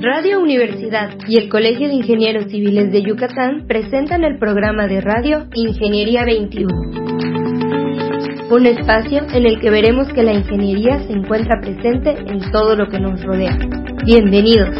Radio 0.00 0.40
Universidad 0.40 1.10
y 1.26 1.38
el 1.38 1.48
Colegio 1.48 1.88
de 1.88 1.94
Ingenieros 1.94 2.44
Civiles 2.52 2.92
de 2.92 3.02
Yucatán 3.02 3.66
presentan 3.66 4.22
el 4.22 4.38
programa 4.38 4.86
de 4.86 5.00
radio 5.00 5.48
Ingeniería 5.54 6.24
21. 6.24 6.68
Un 8.48 8.66
espacio 8.66 9.26
en 9.32 9.44
el 9.44 9.58
que 9.58 9.70
veremos 9.70 10.06
que 10.12 10.22
la 10.22 10.34
ingeniería 10.34 11.00
se 11.00 11.12
encuentra 11.12 11.60
presente 11.60 12.10
en 12.10 12.48
todo 12.52 12.76
lo 12.76 12.88
que 12.88 13.00
nos 13.00 13.20
rodea. 13.24 13.58
Bienvenidos. 14.04 14.70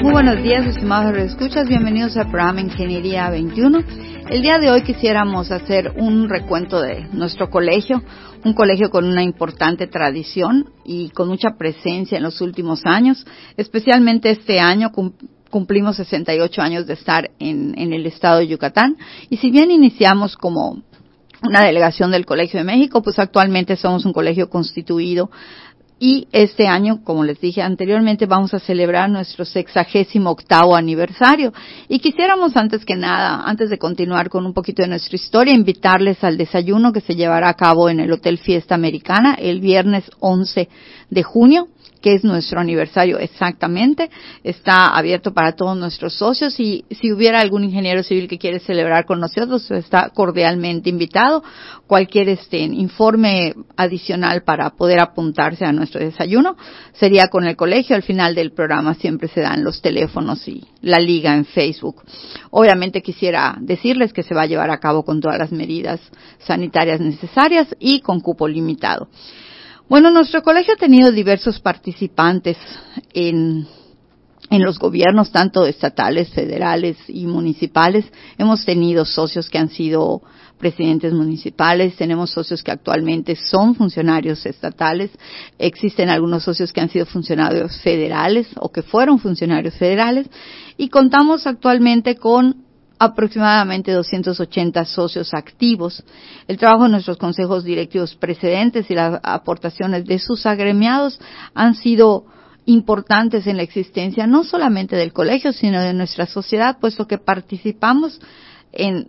Muy 0.00 0.12
buenos 0.12 0.40
días, 0.44 0.66
estimados 0.66 1.18
escuchas. 1.18 1.68
Bienvenidos 1.68 2.16
al 2.16 2.30
programa 2.30 2.60
Ingeniería 2.60 3.28
21. 3.28 3.80
El 4.30 4.42
día 4.42 4.58
de 4.58 4.70
hoy 4.70 4.82
quisiéramos 4.82 5.50
hacer 5.50 5.94
un 5.96 6.28
recuento 6.28 6.82
de 6.82 7.08
nuestro 7.12 7.48
colegio, 7.48 8.02
un 8.44 8.52
colegio 8.52 8.90
con 8.90 9.06
una 9.06 9.22
importante 9.22 9.86
tradición 9.86 10.70
y 10.84 11.08
con 11.10 11.28
mucha 11.28 11.56
presencia 11.56 12.18
en 12.18 12.24
los 12.24 12.42
últimos 12.42 12.82
años, 12.84 13.26
especialmente 13.56 14.28
este 14.28 14.60
año 14.60 14.92
cumplimos 15.50 15.96
68 15.96 16.60
años 16.60 16.86
de 16.86 16.92
estar 16.92 17.30
en, 17.38 17.74
en 17.78 17.94
el 17.94 18.04
estado 18.04 18.40
de 18.40 18.48
Yucatán. 18.48 18.98
Y 19.30 19.38
si 19.38 19.50
bien 19.50 19.70
iniciamos 19.70 20.36
como 20.36 20.82
una 21.42 21.64
delegación 21.64 22.10
del 22.10 22.26
Colegio 22.26 22.58
de 22.58 22.64
México, 22.64 23.00
pues 23.02 23.18
actualmente 23.18 23.76
somos 23.76 24.04
un 24.04 24.12
colegio 24.12 24.50
constituido 24.50 25.30
y 26.00 26.28
este 26.30 26.68
año, 26.68 27.00
como 27.02 27.24
les 27.24 27.40
dije 27.40 27.60
anteriormente, 27.60 28.26
vamos 28.26 28.54
a 28.54 28.60
celebrar 28.60 29.10
nuestro 29.10 29.44
sexagésimo 29.44 30.30
octavo 30.30 30.76
aniversario. 30.76 31.52
Y 31.88 31.98
quisiéramos 31.98 32.56
antes 32.56 32.84
que 32.84 32.94
nada, 32.94 33.42
antes 33.44 33.68
de 33.68 33.78
continuar 33.78 34.28
con 34.28 34.46
un 34.46 34.54
poquito 34.54 34.82
de 34.82 34.88
nuestra 34.88 35.16
historia, 35.16 35.52
invitarles 35.52 36.22
al 36.22 36.36
desayuno 36.36 36.92
que 36.92 37.00
se 37.00 37.16
llevará 37.16 37.48
a 37.48 37.54
cabo 37.54 37.88
en 37.88 37.98
el 37.98 38.12
Hotel 38.12 38.38
Fiesta 38.38 38.76
Americana 38.76 39.34
el 39.34 39.60
viernes 39.60 40.04
11 40.20 40.68
de 41.10 41.22
junio 41.22 41.68
que 42.00 42.14
es 42.14 42.24
nuestro 42.24 42.60
aniversario 42.60 43.18
exactamente. 43.18 44.10
Está 44.44 44.88
abierto 44.88 45.32
para 45.32 45.52
todos 45.52 45.76
nuestros 45.76 46.14
socios 46.14 46.58
y 46.60 46.84
si 46.90 47.12
hubiera 47.12 47.40
algún 47.40 47.64
ingeniero 47.64 48.02
civil 48.02 48.28
que 48.28 48.38
quiere 48.38 48.60
celebrar 48.60 49.04
con 49.04 49.20
nosotros, 49.20 49.70
está 49.70 50.10
cordialmente 50.10 50.90
invitado. 50.90 51.42
Cualquier 51.86 52.28
este 52.28 52.58
informe 52.58 53.54
adicional 53.76 54.42
para 54.42 54.70
poder 54.70 55.00
apuntarse 55.00 55.64
a 55.64 55.72
nuestro 55.72 55.87
desayuno 55.92 56.56
sería 56.92 57.28
con 57.28 57.44
el 57.44 57.56
colegio. 57.56 57.96
Al 57.96 58.02
final 58.02 58.34
del 58.34 58.52
programa 58.52 58.94
siempre 58.94 59.28
se 59.28 59.40
dan 59.40 59.64
los 59.64 59.80
teléfonos 59.80 60.46
y 60.46 60.66
la 60.82 60.98
liga 60.98 61.34
en 61.34 61.44
Facebook. 61.44 62.02
Obviamente 62.50 63.02
quisiera 63.02 63.56
decirles 63.60 64.12
que 64.12 64.22
se 64.22 64.34
va 64.34 64.42
a 64.42 64.46
llevar 64.46 64.70
a 64.70 64.80
cabo 64.80 65.04
con 65.04 65.20
todas 65.20 65.38
las 65.38 65.52
medidas 65.52 66.00
sanitarias 66.40 67.00
necesarias 67.00 67.68
y 67.78 68.00
con 68.00 68.20
cupo 68.20 68.46
limitado. 68.46 69.08
Bueno, 69.88 70.10
nuestro 70.10 70.42
colegio 70.42 70.74
ha 70.74 70.76
tenido 70.76 71.10
diversos 71.10 71.60
participantes 71.60 72.58
en, 73.14 73.66
en 74.50 74.62
los 74.62 74.78
gobiernos, 74.78 75.32
tanto 75.32 75.64
estatales, 75.64 76.28
federales 76.28 76.98
y 77.08 77.26
municipales. 77.26 78.04
Hemos 78.36 78.66
tenido 78.66 79.06
socios 79.06 79.48
que 79.48 79.56
han 79.56 79.70
sido 79.70 80.22
presidentes 80.58 81.12
municipales, 81.12 81.96
tenemos 81.96 82.30
socios 82.30 82.62
que 82.62 82.72
actualmente 82.72 83.36
son 83.36 83.74
funcionarios 83.74 84.44
estatales, 84.44 85.10
existen 85.58 86.10
algunos 86.10 86.42
socios 86.42 86.72
que 86.72 86.80
han 86.80 86.90
sido 86.90 87.06
funcionarios 87.06 87.80
federales 87.80 88.48
o 88.60 88.70
que 88.70 88.82
fueron 88.82 89.18
funcionarios 89.18 89.74
federales 89.74 90.28
y 90.76 90.88
contamos 90.88 91.46
actualmente 91.46 92.16
con 92.16 92.68
aproximadamente 92.98 93.92
280 93.92 94.84
socios 94.84 95.32
activos. 95.32 96.02
El 96.48 96.58
trabajo 96.58 96.84
de 96.84 96.90
nuestros 96.90 97.16
consejos 97.16 97.64
directivos 97.64 98.16
precedentes 98.16 98.90
y 98.90 98.94
las 98.94 99.20
aportaciones 99.22 100.04
de 100.04 100.18
sus 100.18 100.46
agremiados 100.46 101.20
han 101.54 101.74
sido 101.74 102.26
importantes 102.66 103.46
en 103.46 103.56
la 103.56 103.62
existencia 103.62 104.26
no 104.26 104.44
solamente 104.44 104.96
del 104.96 105.12
colegio, 105.12 105.52
sino 105.52 105.80
de 105.80 105.94
nuestra 105.94 106.26
sociedad, 106.26 106.78
puesto 106.78 107.06
que 107.06 107.18
participamos 107.18 108.20
en 108.72 109.08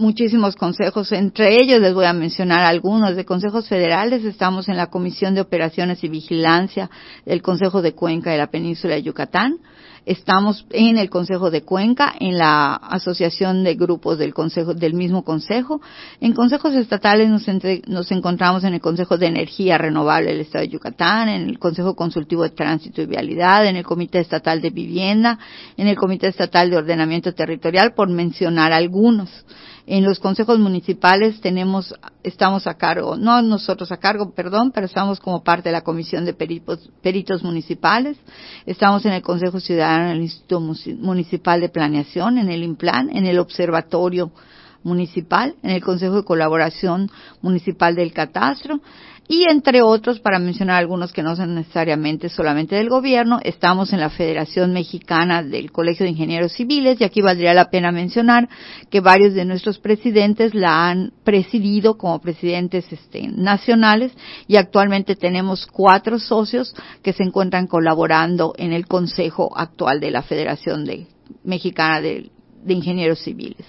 muchísimos 0.00 0.56
consejos. 0.56 1.12
Entre 1.12 1.62
ellos 1.62 1.80
les 1.80 1.94
voy 1.94 2.06
a 2.06 2.12
mencionar 2.12 2.64
algunos. 2.64 3.14
De 3.14 3.24
consejos 3.24 3.68
federales 3.68 4.24
estamos 4.24 4.68
en 4.68 4.76
la 4.76 4.88
Comisión 4.88 5.34
de 5.34 5.42
Operaciones 5.42 6.02
y 6.02 6.08
Vigilancia 6.08 6.90
del 7.24 7.42
Consejo 7.42 7.82
de 7.82 7.92
Cuenca 7.92 8.30
de 8.30 8.38
la 8.38 8.50
Península 8.50 8.94
de 8.94 9.02
Yucatán. 9.02 9.58
Estamos 10.06 10.66
en 10.70 10.96
el 10.96 11.10
Consejo 11.10 11.50
de 11.50 11.62
Cuenca, 11.62 12.14
en 12.18 12.38
la 12.38 12.74
Asociación 12.74 13.64
de 13.64 13.74
Grupos 13.74 14.18
del 14.18 14.32
Consejo, 14.32 14.74
del 14.74 14.94
mismo 14.94 15.24
Consejo. 15.24 15.80
En 16.20 16.32
consejos 16.32 16.74
estatales 16.74 17.28
nos, 17.28 17.46
nos 17.86 18.10
encontramos 18.10 18.64
en 18.64 18.74
el 18.74 18.80
Consejo 18.80 19.18
de 19.18 19.26
Energía 19.26 19.78
Renovable 19.78 20.30
del 20.30 20.40
Estado 20.40 20.64
de 20.64 20.70
Yucatán, 20.70 21.28
en 21.28 21.48
el 21.50 21.58
Consejo 21.58 21.94
Consultivo 21.94 22.42
de 22.42 22.50
Tránsito 22.50 23.02
y 23.02 23.06
Vialidad, 23.06 23.66
en 23.66 23.76
el 23.76 23.84
Comité 23.84 24.20
Estatal 24.20 24.60
de 24.60 24.70
Vivienda, 24.70 25.38
en 25.76 25.86
el 25.86 25.96
Comité 25.96 26.28
Estatal 26.28 26.70
de 26.70 26.78
Ordenamiento 26.78 27.34
Territorial, 27.34 27.92
por 27.94 28.08
mencionar 28.08 28.72
algunos. 28.72 29.30
En 29.90 30.04
los 30.04 30.20
consejos 30.20 30.60
municipales 30.60 31.40
tenemos, 31.40 31.92
estamos 32.22 32.68
a 32.68 32.74
cargo, 32.74 33.16
no 33.16 33.42
nosotros 33.42 33.90
a 33.90 33.96
cargo, 33.96 34.32
perdón, 34.32 34.70
pero 34.70 34.86
estamos 34.86 35.18
como 35.18 35.42
parte 35.42 35.70
de 35.70 35.72
la 35.72 35.80
Comisión 35.80 36.24
de 36.24 36.32
Peritos, 36.32 36.88
Peritos 37.02 37.42
Municipales. 37.42 38.16
Estamos 38.66 39.04
en 39.04 39.14
el 39.14 39.22
Consejo 39.22 39.58
Ciudadano, 39.58 39.89
en 39.96 40.08
el 40.08 40.22
Instituto 40.22 40.60
Municipal 40.60 41.60
de 41.60 41.68
Planeación, 41.68 42.38
en 42.38 42.48
el 42.48 42.62
IMPLAN, 42.62 43.10
en 43.16 43.26
el 43.26 43.38
Observatorio 43.38 44.30
Municipal, 44.82 45.54
en 45.62 45.70
el 45.70 45.82
Consejo 45.82 46.16
de 46.16 46.24
Colaboración 46.24 47.10
Municipal 47.42 47.94
del 47.94 48.12
Catastro, 48.12 48.80
y 49.32 49.44
entre 49.44 49.80
otros, 49.80 50.18
para 50.18 50.40
mencionar 50.40 50.78
algunos 50.78 51.12
que 51.12 51.22
no 51.22 51.36
son 51.36 51.54
necesariamente 51.54 52.28
solamente 52.28 52.74
del 52.74 52.88
gobierno, 52.88 53.38
estamos 53.44 53.92
en 53.92 54.00
la 54.00 54.10
Federación 54.10 54.72
Mexicana 54.72 55.44
del 55.44 55.70
Colegio 55.70 56.02
de 56.02 56.10
Ingenieros 56.10 56.54
Civiles 56.54 57.00
y 57.00 57.04
aquí 57.04 57.20
valdría 57.20 57.54
la 57.54 57.70
pena 57.70 57.92
mencionar 57.92 58.48
que 58.90 58.98
varios 58.98 59.34
de 59.34 59.44
nuestros 59.44 59.78
presidentes 59.78 60.52
la 60.52 60.90
han 60.90 61.12
presidido 61.22 61.96
como 61.96 62.20
presidentes 62.20 62.92
este, 62.92 63.28
nacionales 63.28 64.10
y 64.48 64.56
actualmente 64.56 65.14
tenemos 65.14 65.64
cuatro 65.64 66.18
socios 66.18 66.74
que 67.04 67.12
se 67.12 67.22
encuentran 67.22 67.68
colaborando 67.68 68.52
en 68.58 68.72
el 68.72 68.88
Consejo 68.88 69.56
actual 69.56 70.00
de 70.00 70.10
la 70.10 70.22
Federación 70.22 70.84
de, 70.84 71.06
Mexicana 71.44 72.00
del 72.00 72.32
de 72.62 72.74
Ingenieros 72.74 73.20
Civiles. 73.20 73.66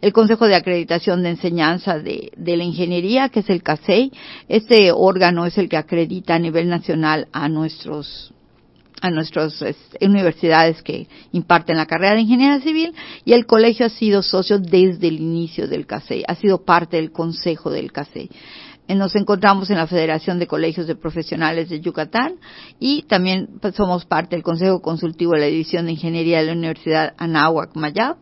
El 0.00 0.12
Consejo 0.12 0.46
de 0.46 0.54
Acreditación 0.54 1.22
de 1.22 1.30
Enseñanza 1.30 1.98
de, 1.98 2.32
la 2.36 2.64
Ingeniería, 2.64 3.28
que 3.28 3.40
es 3.40 3.50
el 3.50 3.62
CASEI, 3.62 4.12
este 4.48 4.92
órgano 4.92 5.46
es 5.46 5.58
el 5.58 5.68
que 5.68 5.76
acredita 5.76 6.34
a 6.34 6.38
nivel 6.38 6.68
nacional 6.68 7.28
a 7.32 7.48
nuestros 7.48 8.32
a 9.00 9.10
nuestras 9.10 9.60
universidades 10.00 10.80
que 10.80 11.08
imparten 11.32 11.76
la 11.76 11.86
carrera 11.86 12.14
de 12.14 12.20
ingeniería 12.20 12.60
civil 12.60 12.94
y 13.24 13.32
el 13.32 13.46
colegio 13.46 13.86
ha 13.86 13.88
sido 13.88 14.22
socio 14.22 14.60
desde 14.60 15.08
el 15.08 15.16
inicio 15.16 15.66
del 15.66 15.86
CASEI, 15.86 16.22
ha 16.28 16.36
sido 16.36 16.64
parte 16.64 16.98
del 16.98 17.10
consejo 17.10 17.68
del 17.68 17.90
CASEI. 17.90 18.30
Eh, 18.92 18.94
nos 18.94 19.14
encontramos 19.16 19.70
en 19.70 19.78
la 19.78 19.86
Federación 19.86 20.38
de 20.38 20.46
Colegios 20.46 20.86
de 20.86 20.94
Profesionales 20.94 21.70
de 21.70 21.80
Yucatán 21.80 22.34
y 22.78 23.04
también 23.04 23.48
pues, 23.60 23.74
somos 23.74 24.04
parte 24.04 24.36
del 24.36 24.42
Consejo 24.42 24.82
Consultivo 24.82 25.32
de 25.32 25.40
la 25.40 25.46
División 25.46 25.86
de 25.86 25.92
Ingeniería 25.92 26.40
de 26.40 26.46
la 26.46 26.52
Universidad 26.52 27.14
Anáhuac 27.16 27.74
Mayab. 27.74 28.16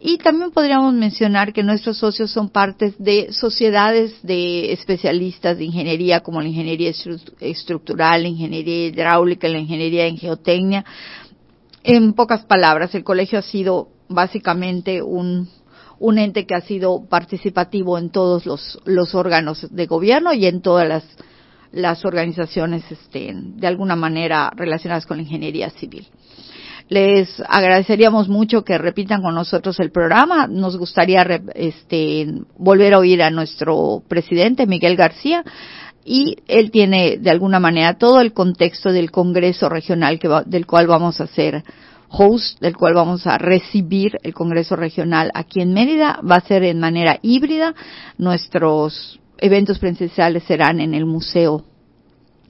Y 0.00 0.18
también 0.18 0.50
podríamos 0.50 0.94
mencionar 0.94 1.52
que 1.52 1.62
nuestros 1.62 1.98
socios 1.98 2.32
son 2.32 2.48
partes 2.48 2.94
de 2.98 3.32
sociedades 3.32 4.20
de 4.22 4.72
especialistas 4.72 5.58
de 5.58 5.66
ingeniería 5.66 6.20
como 6.20 6.40
la 6.40 6.48
ingeniería 6.48 6.92
estructural, 7.38 8.22
la 8.22 8.28
ingeniería 8.28 8.86
hidráulica, 8.86 9.46
la 9.46 9.58
ingeniería 9.58 10.06
en 10.06 10.16
geotecnia. 10.16 10.84
En 11.84 12.14
pocas 12.14 12.44
palabras, 12.46 12.94
el 12.96 13.04
colegio 13.04 13.38
ha 13.38 13.42
sido 13.42 13.90
básicamente 14.08 15.02
un 15.02 15.48
un 16.00 16.18
ente 16.18 16.46
que 16.46 16.54
ha 16.54 16.62
sido 16.62 17.04
participativo 17.08 17.98
en 17.98 18.10
todos 18.10 18.46
los, 18.46 18.80
los 18.86 19.14
órganos 19.14 19.68
de 19.70 19.86
gobierno 19.86 20.32
y 20.32 20.46
en 20.46 20.62
todas 20.62 20.88
las, 20.88 21.04
las 21.72 22.04
organizaciones 22.04 22.82
este, 22.90 23.32
de 23.34 23.66
alguna 23.66 23.96
manera 23.96 24.50
relacionadas 24.56 25.06
con 25.06 25.18
la 25.18 25.22
ingeniería 25.22 25.70
civil. 25.70 26.08
Les 26.88 27.40
agradeceríamos 27.46 28.28
mucho 28.28 28.64
que 28.64 28.78
repitan 28.78 29.22
con 29.22 29.34
nosotros 29.34 29.78
el 29.78 29.92
programa. 29.92 30.48
Nos 30.48 30.76
gustaría 30.76 31.22
este, 31.54 32.26
volver 32.56 32.94
a 32.94 32.98
oír 32.98 33.22
a 33.22 33.30
nuestro 33.30 34.02
presidente, 34.08 34.66
Miguel 34.66 34.96
García, 34.96 35.44
y 36.04 36.38
él 36.48 36.70
tiene 36.70 37.18
de 37.18 37.30
alguna 37.30 37.60
manera 37.60 37.98
todo 37.98 38.20
el 38.20 38.32
contexto 38.32 38.90
del 38.90 39.10
Congreso 39.10 39.68
Regional 39.68 40.18
que 40.18 40.28
del 40.46 40.66
cual 40.66 40.86
vamos 40.86 41.20
a 41.20 41.24
hacer 41.24 41.62
host 42.10 42.60
del 42.60 42.76
cual 42.76 42.94
vamos 42.94 43.26
a 43.26 43.38
recibir 43.38 44.18
el 44.22 44.34
Congreso 44.34 44.76
Regional 44.76 45.30
aquí 45.34 45.60
en 45.60 45.72
Mérida. 45.72 46.20
Va 46.28 46.36
a 46.36 46.40
ser 46.40 46.64
en 46.64 46.80
manera 46.80 47.18
híbrida. 47.22 47.74
Nuestros 48.18 49.20
eventos 49.38 49.78
presenciales 49.78 50.42
serán 50.44 50.80
en 50.80 50.94
el 50.94 51.06
Museo 51.06 51.64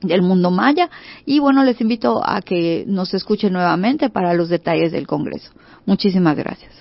del 0.03 0.23
Mundo 0.23 0.51
Maya. 0.51 0.91
Y 1.27 1.39
bueno, 1.39 1.63
les 1.63 1.81
invito 1.81 2.23
a 2.25 2.41
que 2.43 2.85
nos 2.87 3.15
escuchen 3.15 3.53
nuevamente 3.53 4.11
para 4.11 4.35
los 4.35 4.49
detalles 4.49 4.93
del 4.93 5.07
Congreso. 5.07 5.51
Muchísimas 5.87 6.37
gracias. 6.37 6.73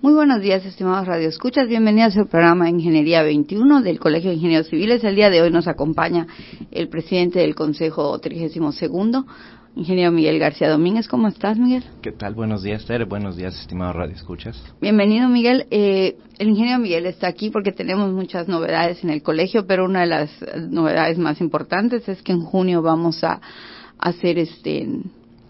Muy 0.00 0.14
buenos 0.14 0.40
días, 0.40 0.64
estimados 0.64 1.08
radioescuchas. 1.08 1.66
Bienvenidos 1.66 2.16
al 2.16 2.28
programa 2.28 2.70
Ingeniería 2.70 3.22
21 3.22 3.82
del 3.82 3.98
Colegio 3.98 4.30
de 4.30 4.36
Ingenieros 4.36 4.68
Civiles. 4.68 5.02
El 5.02 5.16
día 5.16 5.28
de 5.28 5.42
hoy 5.42 5.50
nos 5.50 5.66
acompaña 5.66 6.26
el 6.70 6.88
presidente 6.88 7.40
del 7.40 7.56
Consejo 7.56 8.16
32 8.18 8.80
Ingeniero 9.78 10.10
Miguel 10.10 10.40
García 10.40 10.68
Domínguez, 10.68 11.06
¿cómo 11.06 11.28
estás, 11.28 11.56
Miguel? 11.56 11.84
¿Qué 12.02 12.10
tal? 12.10 12.34
Buenos 12.34 12.64
días, 12.64 12.84
Tere. 12.84 13.04
Buenos 13.04 13.36
días, 13.36 13.56
estimado 13.60 13.92
Radio 13.92 14.12
Escuchas. 14.12 14.60
Bienvenido, 14.80 15.28
Miguel. 15.28 15.66
Eh, 15.70 16.16
el 16.38 16.48
ingeniero 16.48 16.80
Miguel 16.80 17.06
está 17.06 17.28
aquí 17.28 17.50
porque 17.50 17.70
tenemos 17.70 18.12
muchas 18.12 18.48
novedades 18.48 19.04
en 19.04 19.10
el 19.10 19.22
colegio, 19.22 19.68
pero 19.68 19.84
una 19.84 20.00
de 20.00 20.06
las 20.08 20.30
novedades 20.68 21.16
más 21.18 21.40
importantes 21.40 22.08
es 22.08 22.22
que 22.22 22.32
en 22.32 22.40
junio 22.40 22.82
vamos 22.82 23.22
a 23.22 23.40
hacer 24.00 24.40
este 24.40 24.88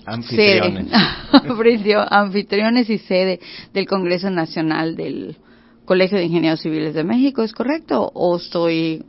anfitriones. 0.04 0.88
Sede, 0.90 1.94
anfitriones 2.10 2.90
y 2.90 2.98
sede 2.98 3.40
del 3.72 3.86
Congreso 3.86 4.28
Nacional 4.28 4.94
del 4.94 5.38
Colegio 5.86 6.18
de 6.18 6.24
Ingenieros 6.24 6.60
Civiles 6.60 6.92
de 6.92 7.02
México, 7.02 7.42
¿es 7.42 7.54
correcto? 7.54 8.10
¿O 8.12 8.36
estoy 8.36 9.06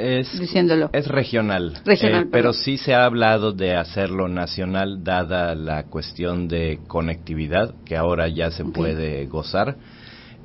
es, 0.00 0.38
diciéndolo. 0.38 0.90
Es 0.92 1.06
regional, 1.06 1.80
eh, 1.86 2.26
pero 2.30 2.52
sí 2.52 2.76
se 2.76 2.94
ha 2.94 3.04
hablado 3.04 3.52
de 3.52 3.74
hacerlo 3.74 4.28
nacional 4.28 5.04
dada 5.04 5.54
la 5.54 5.84
cuestión 5.84 6.48
de 6.48 6.80
conectividad 6.86 7.74
que 7.84 7.96
ahora 7.96 8.28
ya 8.28 8.50
se 8.50 8.64
puede 8.64 9.26
gozar. 9.26 9.76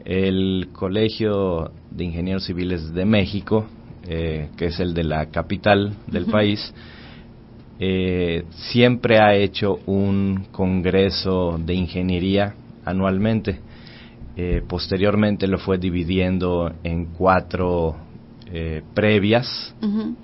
El 0.04 0.70
Colegio 0.72 1.72
de 1.90 2.04
Ingenieros 2.04 2.46
Civiles 2.46 2.94
de 2.94 3.06
México, 3.06 3.66
eh, 4.08 4.50
que 4.58 4.66
es 4.68 4.80
el 4.80 4.94
de 4.94 5.04
la 5.04 5.28
capital 5.28 5.94
del 6.08 6.26
país, 6.26 6.74
eh, 7.80 8.44
siempre 8.52 9.20
ha 9.20 9.36
hecho 9.36 9.80
un 9.86 10.48
congreso 10.52 11.60
de 11.60 11.74
ingeniería 11.74 12.56
anualmente. 12.84 13.60
posteriormente 14.68 15.48
lo 15.48 15.58
fue 15.58 15.78
dividiendo 15.78 16.70
en 16.84 17.06
cuatro 17.06 17.96
eh, 18.48 18.84
previas 18.94 19.74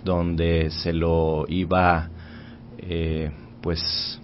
donde 0.04 0.70
se 0.70 0.94
lo 0.94 1.46
iba 1.48 2.10
eh, 2.78 3.32
pues 3.62 4.20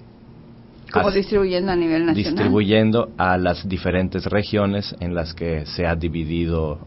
como 0.91 1.11
distribuyendo 1.11 1.71
a 1.71 1.75
nivel 1.75 2.05
nacional. 2.05 2.35
distribuyendo 2.35 3.09
a 3.17 3.37
las 3.37 3.67
diferentes 3.67 4.25
regiones 4.25 4.95
en 4.99 5.15
las 5.15 5.33
que 5.33 5.65
se 5.65 5.85
ha 5.85 5.95
dividido 5.95 6.79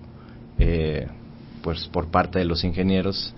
eh, 0.58 1.08
pues 1.62 1.88
por 1.88 2.10
parte 2.10 2.38
de 2.38 2.44
los 2.44 2.64
ingenieros 2.64 3.34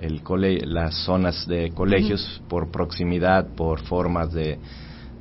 el 0.00 0.22
las 0.66 0.94
zonas 1.04 1.46
de 1.46 1.72
colegios 1.72 2.40
por 2.48 2.70
proximidad 2.70 3.48
por 3.56 3.80
formas 3.80 4.32
de, 4.32 4.58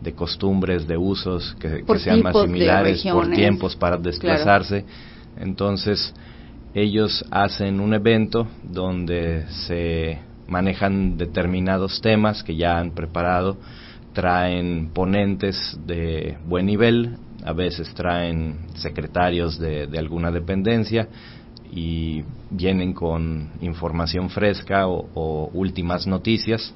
de 0.02 0.14
costumbres 0.14 0.88
de 0.88 0.96
usos 0.96 1.56
que, 1.60 1.84
sean 1.98 2.22
más 2.22 2.40
similares 2.40 3.04
por 3.04 3.30
tiempos 3.30 3.76
para 3.76 3.98
desplazarse. 3.98 4.86
Entonces 5.38 6.14
ellos 6.74 7.26
hacen 7.32 7.80
un 7.80 7.94
evento 7.94 8.48
donde 8.64 9.46
se 9.68 10.20
manejan 10.48 11.18
determinados 11.18 12.02
temas 12.02 12.44
que 12.44 12.56
ya 12.56 12.78
han 12.78 12.92
preparado, 12.92 13.58
traen 14.14 14.90
ponentes 14.94 15.80
de 15.86 16.38
buen 16.46 16.66
nivel, 16.66 17.18
a 17.44 17.54
veces 17.54 17.94
traen 17.94 18.68
secretarios 18.76 19.60
de, 19.60 19.88
alguna 19.98 20.32
dependencia 20.32 21.08
y 21.72 22.24
vienen 22.50 22.94
con 22.94 23.50
información 23.62 24.30
fresca 24.30 24.88
o, 24.88 25.50
últimas 25.54 26.08
noticias. 26.08 26.74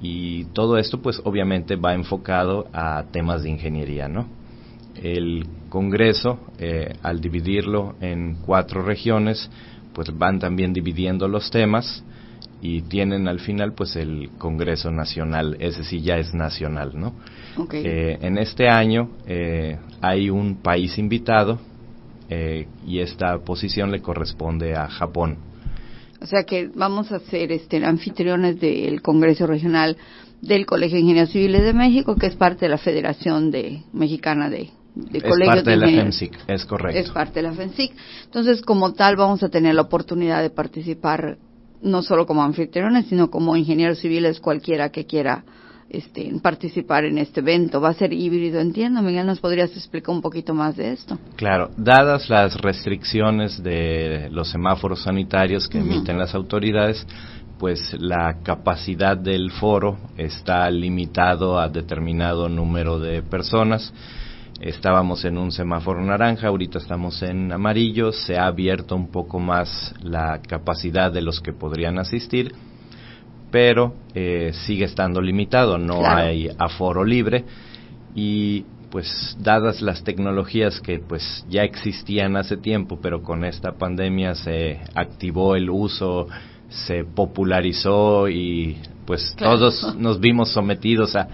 Y 0.00 0.44
todo 0.52 0.78
esto 0.78 1.02
pues 1.02 1.20
obviamente 1.24 1.74
va 1.74 1.94
enfocado 1.94 2.68
a 2.72 3.04
temas 3.10 3.42
de 3.42 3.50
ingeniería, 3.50 4.08
¿no? 4.08 4.37
El 5.02 5.46
Congreso, 5.68 6.38
eh, 6.58 6.94
al 7.02 7.20
dividirlo 7.20 7.94
en 8.00 8.36
cuatro 8.44 8.82
regiones, 8.82 9.50
pues 9.92 10.16
van 10.16 10.38
también 10.38 10.72
dividiendo 10.72 11.28
los 11.28 11.50
temas 11.50 12.04
y 12.60 12.82
tienen 12.82 13.28
al 13.28 13.40
final 13.40 13.72
pues 13.74 13.96
el 13.96 14.30
Congreso 14.38 14.90
Nacional, 14.90 15.56
ese 15.60 15.84
sí 15.84 16.00
ya 16.00 16.16
es 16.16 16.34
nacional, 16.34 16.92
¿no? 16.94 17.14
Eh, 17.72 18.18
en 18.20 18.38
este 18.38 18.68
año 18.68 19.10
eh, 19.26 19.78
hay 20.00 20.30
un 20.30 20.56
país 20.62 20.98
invitado 20.98 21.58
y 22.86 22.98
esta 22.98 23.38
posición 23.38 23.90
le 23.90 24.02
corresponde 24.02 24.76
a 24.76 24.86
Japón. 24.86 25.38
O 26.20 26.26
sea 26.26 26.42
que 26.42 26.68
vamos 26.74 27.10
a 27.10 27.20
ser 27.20 27.52
este, 27.52 27.82
anfitriones 27.82 28.60
del 28.60 29.00
Congreso 29.00 29.46
Regional 29.46 29.96
del 30.42 30.66
Colegio 30.66 30.96
de 30.96 31.02
Ingenieros 31.02 31.30
Civiles 31.30 31.62
de 31.62 31.72
México, 31.72 32.16
que 32.16 32.26
es 32.26 32.36
parte 32.36 32.66
de 32.66 32.70
la 32.70 32.76
Federación 32.76 33.50
de, 33.50 33.82
Mexicana 33.94 34.50
de 34.50 34.70
es 35.12 35.22
parte 35.22 35.70
de, 35.70 35.76
la 35.76 35.86
FENSIC, 35.86 36.38
es 36.46 36.64
correcto. 36.64 36.98
Es 36.98 37.10
parte 37.10 37.34
de 37.40 37.42
la 37.48 37.52
FENSIC. 37.52 37.92
Entonces, 38.24 38.62
como 38.62 38.92
tal, 38.92 39.16
vamos 39.16 39.42
a 39.42 39.48
tener 39.48 39.74
la 39.74 39.82
oportunidad 39.82 40.42
de 40.42 40.50
participar 40.50 41.38
no 41.82 42.02
solo 42.02 42.26
como 42.26 42.42
anfitriones, 42.42 43.06
sino 43.06 43.30
como 43.30 43.56
ingenieros 43.56 44.00
civiles, 44.00 44.40
cualquiera 44.40 44.90
que 44.90 45.06
quiera 45.06 45.44
este, 45.88 46.30
participar 46.42 47.04
en 47.04 47.18
este 47.18 47.40
evento. 47.40 47.80
Va 47.80 47.90
a 47.90 47.94
ser 47.94 48.12
híbrido, 48.12 48.60
entiendo. 48.60 49.00
Miguel, 49.00 49.26
¿nos 49.26 49.40
podrías 49.40 49.70
explicar 49.72 50.14
un 50.14 50.20
poquito 50.20 50.54
más 50.54 50.76
de 50.76 50.92
esto? 50.92 51.18
Claro, 51.36 51.70
dadas 51.76 52.28
las 52.28 52.60
restricciones 52.60 53.62
de 53.62 54.28
los 54.30 54.50
semáforos 54.50 55.02
sanitarios 55.02 55.68
que 55.68 55.78
emiten 55.78 56.18
las 56.18 56.34
autoridades, 56.34 57.06
pues 57.58 57.96
la 57.98 58.38
capacidad 58.42 59.16
del 59.16 59.50
foro 59.50 59.98
está 60.16 60.70
limitado 60.70 61.58
a 61.58 61.68
determinado 61.68 62.48
número 62.48 62.98
de 62.98 63.22
personas 63.22 63.92
estábamos 64.60 65.24
en 65.24 65.38
un 65.38 65.52
semáforo 65.52 66.02
naranja, 66.04 66.48
ahorita 66.48 66.78
estamos 66.78 67.22
en 67.22 67.52
amarillo, 67.52 68.12
se 68.12 68.36
ha 68.36 68.46
abierto 68.46 68.96
un 68.96 69.10
poco 69.10 69.38
más 69.38 69.94
la 70.02 70.40
capacidad 70.42 71.12
de 71.12 71.22
los 71.22 71.40
que 71.40 71.52
podrían 71.52 71.98
asistir, 71.98 72.54
pero 73.50 73.94
eh, 74.14 74.52
sigue 74.66 74.84
estando 74.84 75.20
limitado, 75.20 75.78
no 75.78 76.06
hay 76.06 76.50
aforo 76.58 77.04
libre. 77.04 77.44
Y 78.14 78.64
pues 78.90 79.36
dadas 79.38 79.82
las 79.82 80.02
tecnologías 80.02 80.80
que 80.80 80.98
pues 80.98 81.44
ya 81.48 81.62
existían 81.62 82.36
hace 82.36 82.56
tiempo, 82.56 82.98
pero 83.00 83.22
con 83.22 83.44
esta 83.44 83.72
pandemia 83.72 84.34
se 84.34 84.80
activó 84.94 85.56
el 85.56 85.70
uso, 85.70 86.26
se 86.68 87.04
popularizó 87.04 88.28
y 88.28 88.78
pues 89.06 89.34
todos 89.38 89.96
nos 89.96 90.20
vimos 90.20 90.52
sometidos 90.52 91.16
a 91.16 91.28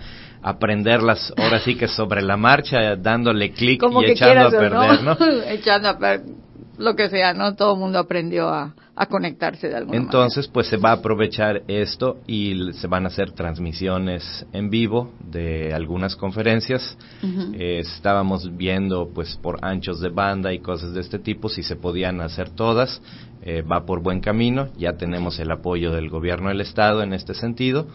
aprenderlas 0.44 1.32
ahora 1.36 1.58
sí 1.60 1.74
que 1.74 1.88
sobre 1.88 2.20
la 2.22 2.36
marcha, 2.36 2.96
dándole 2.96 3.52
clic 3.52 3.82
y 3.82 4.04
echando 4.10 4.48
a 4.48 4.50
perder, 4.50 5.02
¿no? 5.02 5.16
echando 5.48 5.88
a 5.88 5.98
perder 5.98 6.44
lo 6.76 6.96
que 6.96 7.08
sea, 7.08 7.32
¿no? 7.34 7.54
Todo 7.54 7.74
el 7.74 7.80
mundo 7.80 7.98
aprendió 7.98 8.48
a, 8.48 8.74
conectarse 9.08 9.68
de 9.68 9.76
alguna 9.76 9.98
Entonces, 9.98 10.48
pues 10.48 10.68
se 10.68 10.76
va 10.76 10.90
a 10.90 10.94
aprovechar 10.94 11.62
esto 11.66 12.18
y 12.26 12.72
se 12.74 12.86
van 12.86 13.04
a 13.04 13.08
hacer 13.08 13.32
transmisiones 13.32 14.46
en 14.52 14.70
vivo 14.70 15.12
de 15.20 15.72
algunas 15.74 16.16
conferencias. 16.16 16.96
Eh, 17.22 17.80
estábamos 17.80 18.56
viendo, 18.56 19.10
pues, 19.12 19.36
por 19.36 19.64
anchos 19.64 20.00
de 20.00 20.10
banda 20.10 20.52
y 20.52 20.60
cosas 20.60 20.94
de 20.94 21.00
este 21.00 21.18
tipo, 21.18 21.48
si 21.48 21.62
se 21.62 21.76
podían 21.76 22.20
hacer 22.20 22.50
todas. 22.50 23.02
Eh, 23.42 23.62
va 23.62 23.84
por 23.84 24.00
buen 24.00 24.20
camino, 24.20 24.68
ya 24.76 24.96
tenemos 24.96 25.38
el 25.38 25.50
apoyo 25.50 25.92
del 25.92 26.08
gobierno 26.08 26.48
del 26.48 26.60
Estado 26.60 27.02
en 27.02 27.12
este 27.12 27.34
sentido 27.34 27.86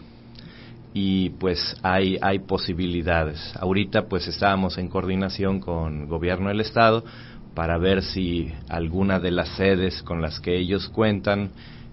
y 0.92 1.30
pues 1.30 1.76
hay, 1.82 2.18
hay 2.20 2.40
posibilidades. 2.40 3.38
Ahorita 3.56 4.06
pues 4.08 4.26
estábamos 4.26 4.78
en 4.78 4.88
coordinación 4.88 5.60
con 5.60 6.08
gobierno 6.08 6.48
del 6.48 6.60
estado 6.60 7.04
para 7.54 7.78
ver 7.78 8.02
si 8.02 8.52
alguna 8.68 9.20
de 9.20 9.30
las 9.30 9.48
sedes 9.56 10.02
con 10.02 10.20
las 10.20 10.40
que 10.40 10.58
ellos 10.58 10.88
cuentan 10.88 11.50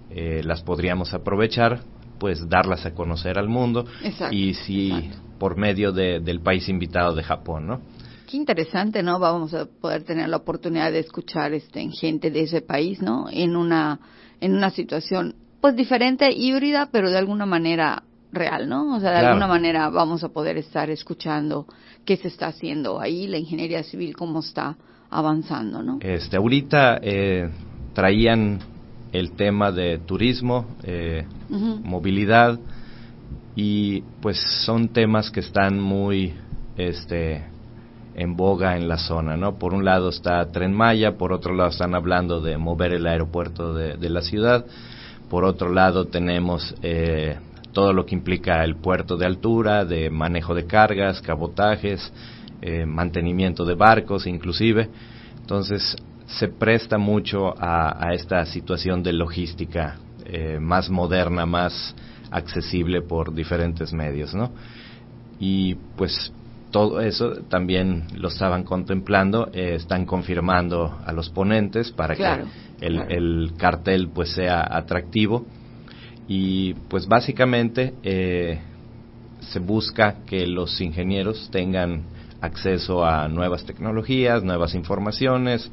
eh, 0.10 0.42
las 0.44 0.62
podríamos 0.62 1.14
aprovechar, 1.14 1.82
pues 2.20 2.48
darlas 2.50 2.86
a 2.86 2.94
conocer 2.94 3.38
al 3.38 3.50
mundo 3.50 3.86
y 4.32 4.54
si 4.54 5.12
por 5.38 5.58
medio 5.58 5.92
de, 5.92 6.20
del 6.20 6.42
país 6.42 6.68
invitado 6.70 7.14
de 7.14 7.24
Japón, 7.24 7.68
¿no? 7.68 7.82
Qué 8.28 8.36
interesante, 8.36 9.04
¿no? 9.04 9.20
Vamos 9.20 9.54
a 9.54 9.66
poder 9.66 10.04
tener 10.04 10.28
la 10.28 10.38
oportunidad 10.38 10.92
de 10.92 11.00
escuchar 11.00 11.54
este, 11.54 11.88
gente 11.92 12.32
de 12.32 12.42
ese 12.42 12.62
país, 12.62 13.02
¿no? 13.02 13.28
En 13.32 13.56
una, 13.56 14.00
en 14.42 14.56
una 14.56 14.70
situación 14.70 15.36
pues 15.62 15.76
diferente, 15.76 16.32
híbrida, 16.32 16.90
pero 16.92 17.10
de 17.10 17.18
alguna 17.18 17.46
manera 17.46 18.04
real, 18.32 18.68
¿no? 18.68 18.96
O 18.96 19.00
sea, 19.00 19.12
de 19.12 19.28
alguna 19.28 19.48
manera 19.48 19.90
vamos 19.90 20.24
a 20.24 20.30
poder 20.30 20.58
estar 20.58 20.90
escuchando 20.90 21.66
qué 22.06 22.18
se 22.18 22.28
está 22.28 22.48
haciendo 22.48 23.00
ahí, 23.00 23.28
la 23.28 23.38
ingeniería 23.38 23.84
civil, 23.84 24.16
cómo 24.16 24.40
está 24.40 24.76
avanzando, 25.10 25.82
¿no? 25.82 26.00
Este, 26.02 26.38
ahorita 26.38 27.00
eh, 27.02 27.50
traían 27.94 28.60
el 29.12 29.32
tema 29.32 29.72
de 29.72 30.00
turismo, 30.00 30.66
eh, 30.84 31.26
movilidad, 31.50 32.60
y 33.56 34.02
pues 34.22 34.38
son 34.66 34.90
temas 34.90 35.32
que 35.32 35.40
están 35.40 35.80
muy, 35.80 36.34
este, 36.76 37.46
en 38.16 38.36
boga 38.36 38.76
en 38.76 38.88
la 38.88 38.98
zona, 38.98 39.38
¿no? 39.38 39.58
Por 39.58 39.74
un 39.74 39.86
lado 39.86 40.10
está 40.10 40.46
Tren 40.52 40.74
Maya, 40.74 41.18
por 41.18 41.32
otro 41.32 41.56
lado 41.56 41.70
están 41.70 41.96
hablando 41.96 42.42
de 42.42 42.58
mover 42.58 42.94
el 42.94 43.08
aeropuerto 43.08 43.74
de, 43.74 43.96
de 43.96 44.10
la 44.10 44.22
ciudad, 44.22 44.66
por 45.30 45.44
otro 45.44 45.72
lado 45.72 46.06
tenemos 46.06 46.76
eh, 46.84 47.38
todo 47.78 47.94
lo 47.94 48.08
que 48.08 48.16
implica 48.16 48.64
el 48.64 48.78
puerto 48.78 49.18
de 49.18 49.28
altura, 49.28 49.86
de 49.86 50.10
manejo 50.10 50.56
de 50.56 50.66
cargas, 50.66 51.22
cabotajes, 51.22 52.12
eh, 52.60 52.88
mantenimiento 52.88 53.66
de 53.66 53.76
barcos 53.76 54.26
inclusive. 54.26 54.90
Entonces 55.42 55.96
se 56.26 56.48
presta 56.48 56.98
mucho 56.98 57.54
a, 57.56 58.16
esta 58.16 58.44
situación 58.48 59.04
de 59.04 59.14
logística 59.14 60.00
eh, 60.26 60.58
más 60.60 60.90
moderna, 60.90 61.46
más 61.46 61.94
accesible 62.32 63.04
por 63.04 63.32
diferentes 63.32 63.94
medios, 63.94 64.34
¿no? 64.34 64.50
Y 65.40 65.76
pues 65.96 66.34
todo 66.72 67.00
eso 67.00 67.44
también 67.48 68.08
lo 68.16 68.30
estaban 68.30 68.64
contemplando, 68.64 69.52
eh, 69.54 69.76
están 69.76 70.08
confirmando 70.08 70.98
a 71.06 71.14
los 71.14 71.30
ponentes 71.30 71.92
para 71.92 72.16
que 72.16 72.44
el, 72.82 73.04
el, 73.12 73.54
cartel 73.56 74.10
pues 74.10 74.34
sea 74.34 74.66
atractivo 74.68 75.46
y 76.28 76.74
pues 76.90 77.08
básicamente 77.08 77.94
eh, 78.04 78.60
se 79.40 79.60
busca 79.60 80.26
que 80.26 80.46
los 80.46 80.80
ingenieros 80.82 81.50
tengan 81.52 82.04
acceso 82.42 83.06
a 83.06 83.28
nuevas 83.28 83.66
tecnologías, 83.66 84.44
nuevas 84.44 84.76
informaciones, 84.76 85.72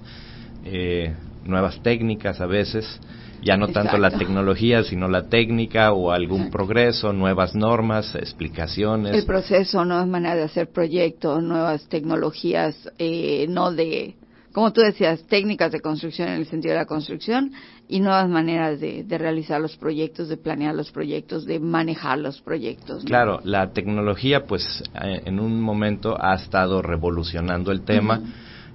eh, 0.64 1.14
nuevas 1.44 1.82
técnicas 1.82 2.40
a 2.40 2.46
veces, 2.46 3.00
ya 3.42 3.56
no 3.56 3.68
tanto 3.68 3.98
la 3.98 4.10
tecnología, 4.10 4.82
sino 4.84 5.08
la 5.08 5.28
técnica 5.28 5.92
o 5.92 6.12
algún 6.12 6.50
progreso, 6.50 7.12
nuevas 7.12 7.54
normas, 7.54 8.14
explicaciones. 8.14 9.14
El 9.14 9.26
proceso, 9.26 9.84
nuevas 9.84 10.06
maneras 10.06 10.36
de 10.36 10.42
hacer 10.44 10.68
proyectos, 10.70 11.42
nuevas 11.42 11.86
tecnologías, 11.88 12.74
eh, 12.98 13.46
no 13.50 13.72
de, 13.72 14.14
como 14.54 14.72
tú 14.72 14.82
decías, 14.82 15.26
técnicas 15.26 15.72
de 15.72 15.80
construcción 15.80 16.28
en 16.28 16.34
el 16.34 16.46
sentido 16.46 16.74
de 16.74 16.78
la 16.78 16.86
construcción 16.86 17.50
y 17.88 17.98
nuevas 17.98 18.28
maneras 18.28 18.78
de, 18.78 19.04
realizar 19.10 19.60
los 19.60 19.76
proyectos, 19.76 20.28
de 20.28 20.36
planear 20.36 20.76
los 20.76 20.92
proyectos, 20.92 21.44
de 21.44 21.58
manejar 21.58 22.20
los 22.20 22.40
proyectos. 22.40 23.04
Claro, 23.04 23.40
la 23.42 23.72
tecnología, 23.72 24.46
pues, 24.46 24.84
eh, 25.02 25.22
en 25.24 25.40
un 25.40 25.60
momento 25.60 26.16
ha 26.18 26.36
estado 26.36 26.82
revolucionando 26.82 27.72
el 27.72 27.82
tema. 27.82 28.20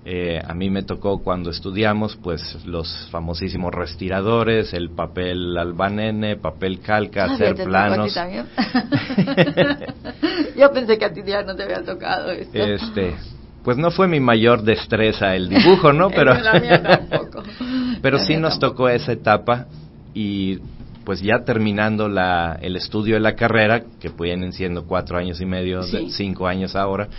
Eh, 0.03 0.41
a 0.45 0.53
mí 0.53 0.69
me 0.69 0.83
tocó 0.83 1.19
cuando 1.19 1.49
estudiamos, 1.49 2.17
pues 2.17 2.57
los 2.65 3.07
famosísimos 3.09 3.73
respiradores, 3.73 4.73
el 4.73 4.89
papel 4.89 5.57
albanene, 5.57 6.35
papel 6.35 6.81
calca, 6.81 7.23
ah, 7.23 7.35
hacer 7.35 7.55
planos. 7.55 8.13
Yo 10.57 10.73
pensé 10.73 10.97
que 10.97 11.05
a 11.05 11.13
ti 11.13 11.21
ya 11.25 11.43
no 11.43 11.55
te 11.55 11.63
había 11.63 11.83
tocado 11.83 12.31
esto. 12.31 12.57
Este, 12.57 13.15
pues 13.69 13.77
no 13.77 13.91
fue 13.91 14.07
mi 14.07 14.19
mayor 14.19 14.63
destreza 14.63 15.35
el 15.35 15.47
dibujo, 15.47 15.93
¿no? 15.93 16.09
Pero, 16.15 16.33
pero 18.01 18.17
sí 18.17 18.35
nos 18.35 18.57
tocó 18.57 18.89
esa 18.89 19.11
etapa 19.11 19.67
y 20.11 20.57
pues 21.03 21.21
ya 21.21 21.43
terminando 21.45 22.09
la, 22.09 22.57
el 22.63 22.75
estudio 22.75 23.13
de 23.13 23.19
la 23.19 23.35
carrera, 23.35 23.83
que 23.99 24.09
vienen 24.09 24.53
siendo 24.53 24.85
cuatro 24.87 25.19
años 25.19 25.39
y 25.39 25.45
medio, 25.45 25.83
cinco 25.83 26.47
años 26.47 26.75
ahora, 26.75 27.09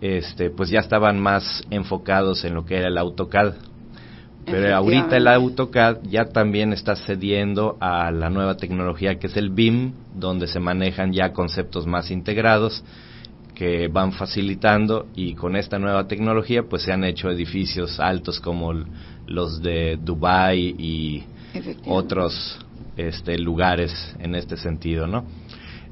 este, 0.00 0.50
pues 0.50 0.70
ya 0.70 0.78
estaban 0.78 1.18
más 1.18 1.64
enfocados 1.68 2.44
en 2.44 2.54
lo 2.54 2.64
que 2.64 2.76
era 2.76 2.86
el 2.86 2.96
AutoCAD. 2.96 3.54
Pero 4.46 4.76
ahorita 4.76 5.16
el 5.16 5.26
AutoCAD 5.26 6.04
ya 6.04 6.26
también 6.26 6.72
está 6.72 6.94
cediendo 6.94 7.76
a 7.80 8.12
la 8.12 8.30
nueva 8.30 8.56
tecnología 8.56 9.18
que 9.18 9.26
es 9.26 9.36
el 9.36 9.50
BIM, 9.50 9.94
donde 10.14 10.46
se 10.46 10.60
manejan 10.60 11.12
ya 11.12 11.32
conceptos 11.32 11.88
más 11.88 12.12
integrados 12.12 12.84
que 13.54 13.88
van 13.88 14.12
facilitando 14.12 15.06
y 15.14 15.34
con 15.34 15.56
esta 15.56 15.78
nueva 15.78 16.08
tecnología 16.08 16.62
pues 16.62 16.82
se 16.82 16.92
han 16.92 17.04
hecho 17.04 17.30
edificios 17.30 18.00
altos 18.00 18.40
como 18.40 18.72
los 19.26 19.62
de 19.62 19.98
Dubai 20.02 20.74
y 20.78 21.24
otros 21.86 22.58
este, 22.96 23.38
lugares 23.38 24.16
en 24.18 24.34
este 24.34 24.56
sentido, 24.56 25.06
¿no? 25.06 25.24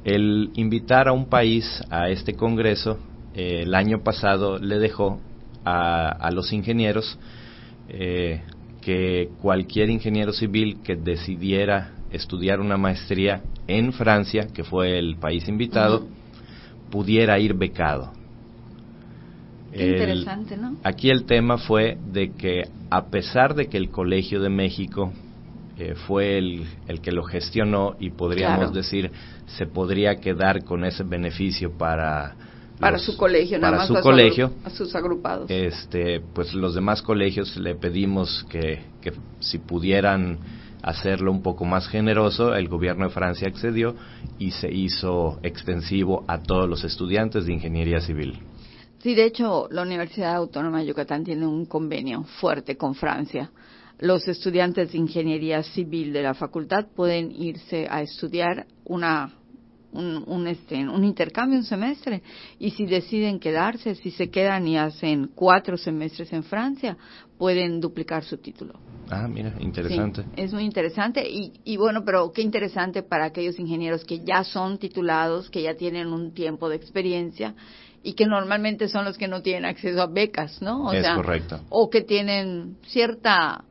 El 0.04 0.50
invitar 0.54 1.08
a 1.08 1.12
un 1.12 1.26
país 1.26 1.82
a 1.90 2.08
este 2.08 2.34
congreso 2.34 2.98
eh, 3.34 3.62
el 3.62 3.74
año 3.74 4.02
pasado 4.02 4.58
le 4.58 4.78
dejó 4.78 5.20
a, 5.64 6.30
los 6.32 6.52
ingenieros 6.52 7.18
eh, 7.88 8.40
que 8.80 9.28
cualquier 9.42 9.90
ingeniero 9.90 10.32
civil 10.32 10.78
que 10.82 10.96
decidiera 10.96 11.92
estudiar 12.10 12.60
una 12.60 12.76
maestría 12.76 13.42
en 13.68 13.92
Francia, 13.92 14.48
que 14.52 14.64
fue 14.64 14.98
el 14.98 15.16
país 15.16 15.46
invitado, 15.48 16.06
pudiera 16.90 17.38
ir 17.38 17.54
becado. 17.54 18.12
interesante, 19.72 20.56
¿no? 20.56 20.76
Aquí 20.82 21.10
el 21.10 21.24
tema 21.24 21.58
fue 21.58 21.96
de 22.12 22.32
que 22.32 22.64
a 22.90 23.06
pesar 23.06 23.54
de 23.54 23.68
que 23.68 23.76
el 23.76 23.90
Colegio 23.90 24.40
de 24.40 24.50
México 24.50 25.12
fue 26.06 26.38
el, 26.38 26.66
el, 26.88 27.00
que 27.00 27.12
lo 27.12 27.22
gestionó 27.22 27.96
y 27.98 28.10
podríamos 28.10 28.72
decir 28.72 29.10
se 29.46 29.66
podría 29.66 30.16
quedar 30.16 30.64
con 30.64 30.84
ese 30.84 31.04
beneficio 31.04 31.72
para 31.72 32.34
para 32.78 32.98
su 32.98 33.16
colegio 33.16 33.60
para 33.60 33.86
su 33.86 33.94
colegio 33.94 34.52
a 34.64 34.70
sus 34.70 34.94
agrupados 34.94 35.50
este 35.50 36.20
pues 36.34 36.54
los 36.54 36.74
demás 36.74 37.02
colegios 37.02 37.56
le 37.56 37.74
pedimos 37.74 38.44
que, 38.48 38.80
que 39.00 39.12
si 39.40 39.58
pudieran 39.58 40.38
hacerlo 40.82 41.30
un 41.30 41.42
poco 41.42 41.64
más 41.64 41.88
generoso 41.88 42.54
el 42.54 42.68
gobierno 42.68 43.06
de 43.06 43.10
Francia 43.10 43.48
accedió 43.48 43.94
y 44.38 44.50
se 44.52 44.72
hizo 44.72 45.38
extensivo 45.42 46.24
a 46.26 46.42
todos 46.42 46.68
los 46.68 46.84
estudiantes 46.84 47.46
de 47.46 47.54
ingeniería 47.54 48.00
civil. 48.00 48.38
Sí, 48.98 49.14
de 49.14 49.24
hecho, 49.24 49.66
la 49.70 49.82
Universidad 49.82 50.36
Autónoma 50.36 50.80
de 50.80 50.86
Yucatán 50.86 51.24
tiene 51.24 51.46
un 51.46 51.64
convenio 51.64 52.24
fuerte 52.24 52.76
con 52.76 52.94
Francia. 52.94 53.50
Los 53.98 54.28
estudiantes 54.28 54.92
de 54.92 54.98
ingeniería 54.98 55.62
civil 55.62 56.12
de 56.12 56.22
la 56.22 56.34
facultad 56.34 56.86
pueden 56.94 57.30
irse 57.32 57.86
a 57.88 58.02
estudiar 58.02 58.66
una 58.84 59.39
un, 59.92 60.46
este, 60.46 60.88
un 60.88 61.04
intercambio, 61.04 61.58
un 61.58 61.64
semestre, 61.64 62.22
y 62.58 62.70
si 62.70 62.86
deciden 62.86 63.40
quedarse, 63.40 63.94
si 63.94 64.10
se 64.10 64.30
quedan 64.30 64.66
y 64.68 64.78
hacen 64.78 65.30
cuatro 65.34 65.76
semestres 65.76 66.32
en 66.32 66.44
Francia, 66.44 66.96
pueden 67.38 67.80
duplicar 67.80 68.24
su 68.24 68.38
título. 68.38 68.74
Ah, 69.10 69.26
mira, 69.26 69.54
interesante. 69.58 70.24
es 70.36 70.52
muy 70.52 70.64
interesante 70.64 71.28
y, 71.28 71.52
y 71.64 71.76
bueno, 71.76 72.04
pero 72.04 72.30
qué 72.32 72.42
interesante 72.42 73.02
para 73.02 73.24
aquellos 73.24 73.58
ingenieros 73.58 74.04
que 74.04 74.20
ya 74.20 74.44
son 74.44 74.78
titulados, 74.78 75.50
que 75.50 75.62
ya 75.62 75.74
tienen 75.74 76.08
un 76.08 76.32
tiempo 76.32 76.68
de 76.68 76.76
experiencia 76.76 77.54
y 78.02 78.12
que 78.12 78.26
normalmente 78.26 78.88
son 78.88 79.04
los 79.04 79.18
que 79.18 79.26
no 79.26 79.42
tienen 79.42 79.64
acceso 79.64 80.00
a 80.00 80.06
becas, 80.06 80.62
¿no? 80.62 80.92
es 80.92 81.06
correcto. 81.08 81.60
O 81.68 81.90
que 81.90 82.02
tienen 82.02 82.76
cierta 82.86 83.64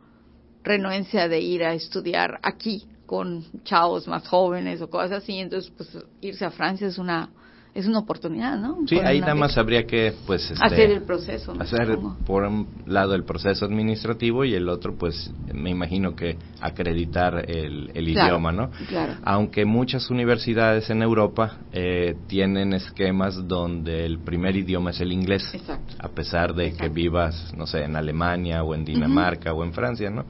renuencia 0.63 1.27
de 1.27 1.39
ir 1.39 1.63
a 1.63 1.73
estudiar 1.73 2.39
aquí 2.43 2.85
con 3.10 3.44
chavos 3.63 4.08
más 4.08 4.28
jóvenes 4.28 4.80
o 4.84 4.88
cosas 4.88 5.24
así, 5.24 5.39
entonces 5.39 5.74
pues 5.75 5.98
irse 6.22 6.46
a 6.46 6.51
Francia 6.51 6.86
es 6.86 7.00
una 7.00 7.30
es 7.74 7.88
una 7.88 8.00
oportunidad, 8.00 8.58
¿no? 8.58 8.78
Sí, 8.88 9.00
ahí 9.00 9.20
nada 9.20 9.36
más 9.36 9.58
habría 9.58 9.86
que, 9.86 10.13
pues, 10.25 10.51
este, 10.51 10.63
hacer 10.63 10.89
el 10.92 11.04
proceso. 11.04 11.54
Hacer 11.60 11.98
por 12.25 12.44
un 12.44 12.68
lado 12.86 13.13
el 13.13 13.24
proceso 13.24 13.66
administrativo 13.66 14.44
y 14.44 14.56
el 14.56 14.68
otro, 14.70 14.96
pues, 14.96 15.32
me 15.54 15.70
imagino 15.70 16.16
que 16.16 16.38
acreditar 16.60 17.50
el, 17.50 17.92
el 17.94 18.10
idioma, 18.10 18.51
¿no? 18.51 18.72
Claro. 18.88 19.13
Aunque 19.24 19.66
muchas 19.66 20.10
universidades 20.10 20.89
en 20.89 21.04
Europa 21.04 21.58
eh, 21.72 22.16
tienen 22.28 22.74
esquemas 22.74 23.48
donde 23.48 24.04
el 24.04 24.20
primer 24.20 24.58
idioma 24.58 24.89
es 24.89 25.00
el 25.00 25.12
inglés, 25.12 25.48
Exacto. 25.54 25.96
a 26.00 26.10
pesar 26.10 26.56
de 26.56 26.74
que 26.74 26.89
vivas, 26.89 27.54
no 27.56 27.68
sé, 27.68 27.84
en 27.84 27.96
Alemania 27.96 28.63
o 28.63 28.74
en 28.74 28.84
Dinamarca 28.84 29.54
o 29.54 29.63
en 29.63 29.74
Francia, 29.74 30.10
¿no? 30.10 30.25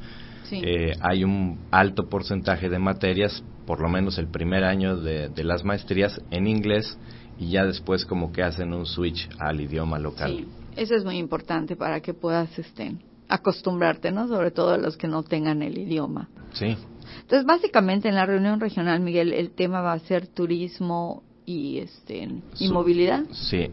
Sí. 0.50 0.62
Eh, 0.64 0.94
hay 1.02 1.24
un 1.24 1.60
alto 1.72 2.10
porcentaje 2.10 2.70
de 2.70 2.80
materias, 2.80 3.44
por 3.66 3.82
lo 3.82 3.90
menos 3.90 4.18
el 4.18 4.28
primer 4.28 4.64
año 4.64 4.98
de, 4.98 5.30
de 5.30 5.44
las 5.44 5.64
maestrías, 5.64 6.20
en 6.32 6.48
inglés 6.48 6.98
y 7.38 7.52
ya 7.52 7.66
después 7.66 8.06
como 8.06 8.32
que 8.32 8.44
hacen 8.44 8.74
un 8.74 8.86
switch 8.86 9.30
al 9.40 9.62
idioma 9.62 9.98
local. 10.00 10.32
Sí, 10.36 10.48
eso 10.76 10.96
es 10.96 11.06
muy 11.06 11.18
importante 11.18 11.76
para 11.76 12.02
que 12.02 12.14
puedas 12.14 12.58
este, 12.60 12.96
acostumbrarte, 13.28 14.12
¿no? 14.12 14.28
Sobre 14.28 14.52
todo 14.52 14.74
a 14.74 14.78
los 14.78 14.98
que 14.98 15.08
no 15.08 15.24
tengan 15.24 15.62
el 15.62 15.78
idioma. 15.78 16.30
Sí. 16.54 16.76
Entonces, 17.22 17.46
básicamente 17.46 18.10
en 18.10 18.16
la 18.16 18.26
reunión 18.26 18.60
regional, 18.60 19.00
Miguel, 19.00 19.34
el 19.34 19.52
tema 19.52 19.82
va 19.82 19.94
a 19.94 20.00
ser 20.00 20.28
turismo 20.28 21.24
y 21.46 21.80
este 21.80 22.28
y 22.60 22.70
movilidad. 22.70 23.24
Sí, 23.32 23.72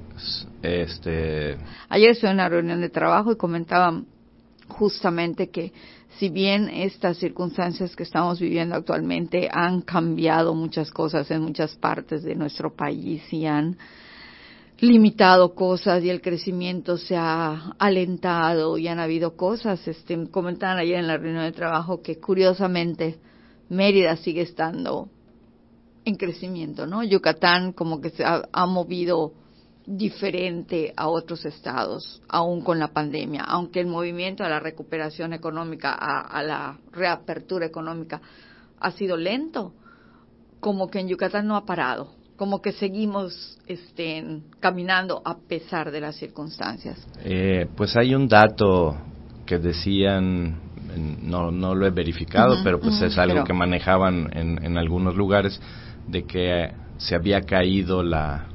este 0.63 1.59
Ayer 1.91 2.11
estuve 2.11 2.31
en 2.31 2.37
una 2.37 2.49
reunión 2.49 2.81
de 2.81 2.89
trabajo 2.89 3.33
y 3.33 3.37
comentaban 3.37 4.07
justamente 4.69 5.51
que 5.51 5.73
si 6.19 6.31
bien 6.31 6.69
estas 6.71 7.19
circunstancias 7.19 7.95
que 7.95 8.03
estamos 8.03 8.41
viviendo 8.41 8.75
actualmente 8.75 9.49
han 9.53 9.83
cambiado 9.83 10.55
muchas 10.55 10.91
cosas 10.91 11.31
en 11.31 11.43
muchas 11.43 11.77
partes 11.77 12.23
de 12.23 12.35
nuestro 12.35 12.75
país 12.75 13.23
y 13.33 13.45
han 13.47 13.77
limitado 14.81 15.55
cosas 15.55 16.03
y 16.05 16.11
el 16.11 16.21
crecimiento 16.21 16.97
se 16.97 17.17
ha 17.17 17.75
alentado 17.79 18.79
y 18.79 18.89
han 18.89 18.99
habido 18.99 19.37
cosas, 19.37 19.87
este, 19.89 20.29
comentaban 20.31 20.79
ayer 20.79 20.99
en 20.99 21.07
la 21.07 21.17
reunión 21.17 21.45
de 21.45 21.53
trabajo 21.53 22.03
que 22.03 22.19
curiosamente 22.19 23.19
Mérida 23.69 24.17
sigue 24.17 24.43
estando 24.43 25.09
en 26.05 26.15
crecimiento, 26.15 26.87
¿no? 26.87 27.03
Yucatán 27.03 27.73
como 27.73 28.01
que 28.01 28.11
se 28.11 28.25
ha 28.25 28.67
movido 28.67 29.33
diferente 29.87 30.93
a 30.97 31.09
otros 31.09 31.45
estados, 31.45 32.21
aún 32.29 32.63
con 32.63 32.79
la 32.79 32.89
pandemia, 32.89 33.45
aunque 33.45 33.81
el 33.81 33.87
movimiento 33.87 34.43
a 34.43 34.49
la 34.49 34.59
recuperación 34.59 35.33
económica, 35.33 35.93
a, 35.93 36.43
la 36.43 36.77
reapertura 36.93 37.67
económica 37.67 38.21
ha 38.81 38.91
sido 38.91 39.17
lento, 39.17 39.73
como 40.59 40.89
que 40.89 40.99
en 40.99 41.09
Yucatán 41.09 41.47
no 41.47 41.57
ha 41.57 41.65
parado. 41.65 42.15
como 42.37 42.61
que 42.61 42.73
seguimos 42.73 43.59
este, 43.67 44.43
caminando 44.61 45.23
a 45.25 45.39
pesar 45.39 45.91
de 45.91 46.03
las 46.03 46.17
circunstancias. 46.17 46.99
Eh, 47.25 47.67
pues 47.75 47.97
hay 47.97 48.15
un 48.15 48.29
dato 48.29 48.95
que 49.47 49.59
decían, 49.59 50.61
no, 51.23 51.51
no 51.51 51.75
lo 51.75 51.87
he 51.87 51.91
verificado, 51.91 52.57
pero 52.63 52.79
pues 52.79 53.01
es 53.01 53.17
algo 53.17 53.45
que 53.45 53.55
manejaban 53.55 54.29
en, 54.37 54.63
en 54.63 54.77
algunos 54.77 55.17
lugares, 55.17 55.59
de 56.09 56.25
que 56.25 56.73
se 56.99 57.15
había 57.15 57.41
caído 57.41 58.03
la, 58.03 58.49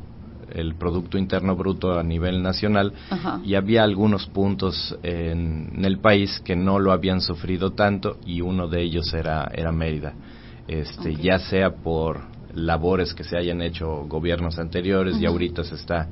el 0.54 0.76
Producto 0.76 1.18
Interno 1.18 1.56
Bruto 1.56 1.98
a 1.98 2.04
nivel 2.04 2.42
nacional 2.42 2.94
y 3.44 3.56
había 3.56 3.84
algunos 3.84 4.28
puntos 4.28 4.98
en, 5.04 5.84
el 5.84 6.00
país 6.00 6.40
que 6.44 6.56
no 6.56 6.80
lo 6.80 6.92
habían 6.92 7.22
sufrido 7.22 7.72
tanto 7.72 8.18
y 8.26 8.42
uno 8.42 8.68
de 8.68 8.82
ellos 8.82 9.14
era, 9.14 9.50
era 9.54 9.72
Mérida. 9.72 10.14
Este, 10.68 11.16
Ya 11.16 11.40
sea 11.40 11.72
por 11.72 12.22
labores 12.54 13.14
que 13.14 13.24
se 13.24 13.38
hayan 13.38 13.62
hecho 13.62 14.06
gobiernos 14.08 14.60
anteriores 14.60 15.20
y 15.20 15.26
ahorita 15.26 15.64
se 15.64 15.76
está 15.76 16.08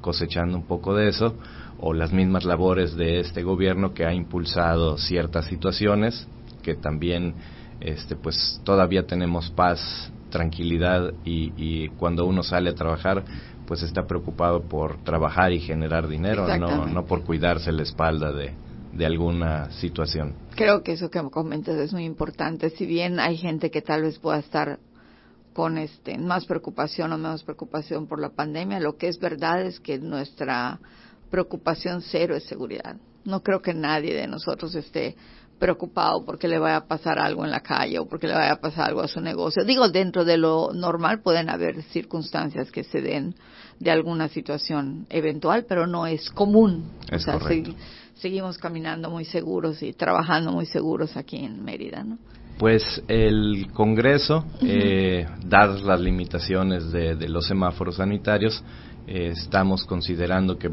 cosechando 0.00 0.58
un 0.58 0.66
poco 0.66 0.94
de 0.94 1.08
eso, 1.08 1.34
o 1.78 1.94
las 1.94 2.12
mismas 2.12 2.44
labores 2.44 2.94
de 2.94 3.20
este 3.20 3.42
gobierno 3.42 3.94
que 3.94 4.04
ha 4.04 4.12
impulsado 4.12 4.98
ciertas 4.98 5.46
situaciones 5.46 6.28
que 6.62 6.74
también 6.74 7.34
este 7.80 8.16
pues 8.16 8.60
todavía 8.64 9.06
tenemos 9.06 9.50
paz 9.50 10.10
tranquilidad 10.30 11.12
y, 11.24 11.52
y, 11.56 11.88
cuando 11.90 12.26
uno 12.26 12.42
sale 12.42 12.70
a 12.70 12.74
trabajar 12.74 13.22
pues 13.66 13.82
está 13.82 14.06
preocupado 14.06 14.62
por 14.62 15.02
trabajar 15.04 15.52
y 15.52 15.60
generar 15.60 16.08
dinero, 16.08 16.46
no, 16.58 16.86
no 16.86 17.06
por 17.06 17.24
cuidarse 17.24 17.72
la 17.72 17.82
espalda 17.82 18.32
de, 18.32 18.52
de 18.92 19.06
alguna 19.06 19.70
situación. 19.72 20.34
Creo 20.54 20.82
que 20.82 20.92
eso 20.92 21.10
que 21.10 21.22
comentas 21.30 21.76
es 21.76 21.92
muy 21.92 22.04
importante. 22.04 22.70
Si 22.70 22.86
bien 22.86 23.18
hay 23.18 23.36
gente 23.36 23.70
que 23.70 23.82
tal 23.82 24.02
vez 24.02 24.18
pueda 24.18 24.38
estar 24.38 24.78
con 25.52 25.78
este 25.78 26.18
más 26.18 26.46
preocupación 26.46 27.12
o 27.12 27.18
menos 27.18 27.44
preocupación 27.44 28.06
por 28.06 28.20
la 28.20 28.30
pandemia, 28.30 28.80
lo 28.80 28.96
que 28.96 29.08
es 29.08 29.18
verdad 29.18 29.62
es 29.62 29.80
que 29.80 29.98
nuestra 29.98 30.80
preocupación 31.30 32.02
cero 32.02 32.36
es 32.36 32.44
seguridad. 32.44 32.96
No 33.24 33.42
creo 33.42 33.62
que 33.62 33.72
nadie 33.72 34.14
de 34.14 34.26
nosotros 34.26 34.74
esté 34.74 35.16
preocupado 35.58 36.24
porque 36.24 36.48
le 36.48 36.58
vaya 36.58 36.76
a 36.76 36.86
pasar 36.86 37.18
algo 37.18 37.44
en 37.44 37.50
la 37.50 37.60
calle 37.60 37.98
o 37.98 38.06
porque 38.06 38.26
le 38.26 38.34
vaya 38.34 38.52
a 38.52 38.60
pasar 38.60 38.88
algo 38.88 39.00
a 39.00 39.08
su 39.08 39.20
negocio. 39.20 39.64
Digo, 39.64 39.88
dentro 39.88 40.24
de 40.24 40.36
lo 40.36 40.72
normal 40.72 41.20
pueden 41.22 41.48
haber 41.48 41.82
circunstancias 41.84 42.70
que 42.70 42.84
se 42.84 43.00
den 43.00 43.34
de 43.78 43.90
alguna 43.90 44.28
situación 44.28 45.06
eventual, 45.10 45.64
pero 45.68 45.86
no 45.86 46.06
es 46.06 46.30
común. 46.30 46.90
o 47.12 47.18
sea, 47.18 47.38
seguimos 48.14 48.58
caminando 48.58 49.10
muy 49.10 49.24
seguros 49.24 49.82
y 49.82 49.92
trabajando 49.92 50.52
muy 50.52 50.66
seguros 50.66 51.16
aquí 51.16 51.44
en 51.44 51.64
Mérida, 51.64 52.02
¿no? 52.04 52.18
Pues 52.58 53.02
el 53.08 53.68
Congreso, 53.72 54.44
eh, 54.62 55.26
dadas 55.44 55.82
las 55.82 56.00
limitaciones 56.00 56.92
de, 56.92 57.28
los 57.28 57.46
semáforos 57.46 57.96
sanitarios, 57.96 58.62
eh, 59.08 59.32
estamos 59.32 59.84
considerando 59.84 60.56
que 60.56 60.70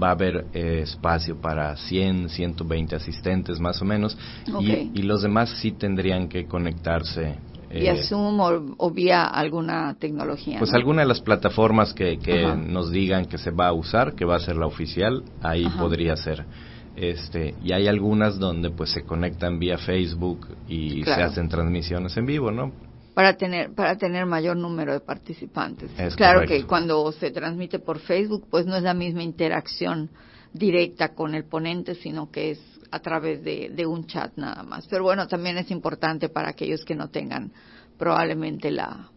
va 0.00 0.08
a 0.08 0.12
haber 0.12 0.46
eh, 0.52 0.80
espacio 0.82 1.40
para 1.40 1.74
100, 1.76 2.28
120 2.28 2.96
asistentes 2.96 3.60
más 3.60 3.80
o 3.80 3.84
menos 3.84 4.16
y, 4.60 5.02
los 5.02 5.22
demás 5.22 5.50
sí 5.60 5.72
tendrían 5.72 6.28
que 6.28 6.46
conectarse. 6.46 7.36
¿Vía 7.72 7.94
eh, 7.94 8.02
Zoom 8.02 8.40
o, 8.76 8.90
vía 8.90 9.24
alguna 9.24 9.96
tecnología? 9.98 10.58
Pues 10.58 10.74
alguna 10.74 11.02
de 11.02 11.08
las 11.08 11.20
plataformas 11.20 11.92
que, 11.92 12.18
nos 12.66 12.90
digan 12.90 13.26
que 13.26 13.38
se 13.38 13.50
va 13.50 13.68
a 13.68 13.72
usar, 13.72 14.14
que 14.14 14.24
va 14.24 14.36
a 14.36 14.40
ser 14.40 14.56
la 14.56 14.66
oficial, 14.66 15.22
ahí 15.42 15.66
podría 15.78 16.16
ser. 16.16 16.44
Este, 16.94 17.54
y 17.62 17.72
hay 17.72 17.88
algunas 17.88 18.38
donde 18.38 18.70
pues 18.70 18.90
se 18.90 19.04
conectan 19.04 19.58
vía 19.58 19.78
Facebook 19.78 20.46
y 20.68 21.02
se 21.04 21.22
hacen 21.22 21.48
transmisiones 21.48 22.16
en 22.16 22.26
vivo, 22.26 22.50
¿no? 22.50 22.72
para 23.14 23.36
tener 23.36 23.74
para 23.74 23.96
tener 23.96 24.26
mayor 24.26 24.56
número 24.56 24.92
de 24.92 25.00
participantes. 25.00 25.90
claro 26.16 26.46
que 26.46 26.64
cuando 26.64 27.10
se 27.12 27.30
transmite 27.30 27.78
por 27.78 27.98
Facebook, 27.98 28.46
pues 28.50 28.66
no 28.66 28.76
es 28.76 28.82
la 28.82 28.94
misma 28.94 29.22
interacción 29.22 30.10
directa 30.52 31.14
con 31.14 31.34
el 31.34 31.44
ponente, 31.44 31.94
sino 31.94 32.30
que 32.30 32.52
es 32.52 32.71
a 32.92 33.00
través 33.00 33.42
de, 33.42 33.70
de 33.74 33.86
un 33.86 34.06
chat 34.06 34.32
nada 34.36 34.62
más. 34.62 34.86
Pero 34.86 35.02
bueno, 35.02 35.26
también 35.26 35.58
es 35.58 35.70
importante 35.70 36.28
para 36.28 36.50
aquellos 36.50 36.84
que 36.84 36.94
no 36.94 37.08
tengan 37.08 37.52
probablemente 37.98 38.70
la 38.70 39.08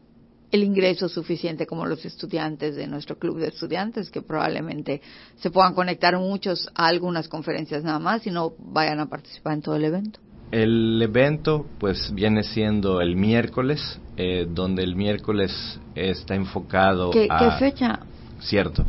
el 0.51 0.63
ingreso 0.63 1.09
suficiente 1.09 1.65
como 1.65 1.85
los 1.85 2.05
estudiantes 2.05 2.75
de 2.75 2.87
nuestro 2.87 3.17
club 3.17 3.39
de 3.39 3.49
estudiantes, 3.49 4.09
que 4.09 4.21
probablemente 4.21 5.01
se 5.35 5.51
puedan 5.51 5.73
conectar 5.73 6.17
muchos 6.17 6.69
a 6.75 6.87
algunas 6.87 7.27
conferencias 7.27 7.83
nada 7.83 7.99
más 7.99 8.25
y 8.25 8.31
no 8.31 8.53
vayan 8.57 8.99
a 9.01 9.07
participar 9.07 9.53
en 9.53 9.61
todo 9.61 9.75
el 9.75 9.83
evento. 9.83 10.19
El 10.51 11.01
evento 11.01 11.65
pues 11.79 12.13
viene 12.13 12.43
siendo 12.43 13.01
el 13.01 13.15
miércoles, 13.15 13.99
eh, 14.15 14.47
donde 14.49 14.83
el 14.83 14.95
miércoles 14.95 15.79
está 15.95 16.35
enfocado 16.35 17.11
¿Qué, 17.11 17.27
a... 17.29 17.37
¿Qué 17.37 17.51
fecha? 17.59 17.99
Cierto. 18.39 18.85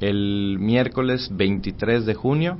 El 0.00 0.58
miércoles 0.60 1.28
23 1.32 2.06
de 2.06 2.14
junio 2.14 2.58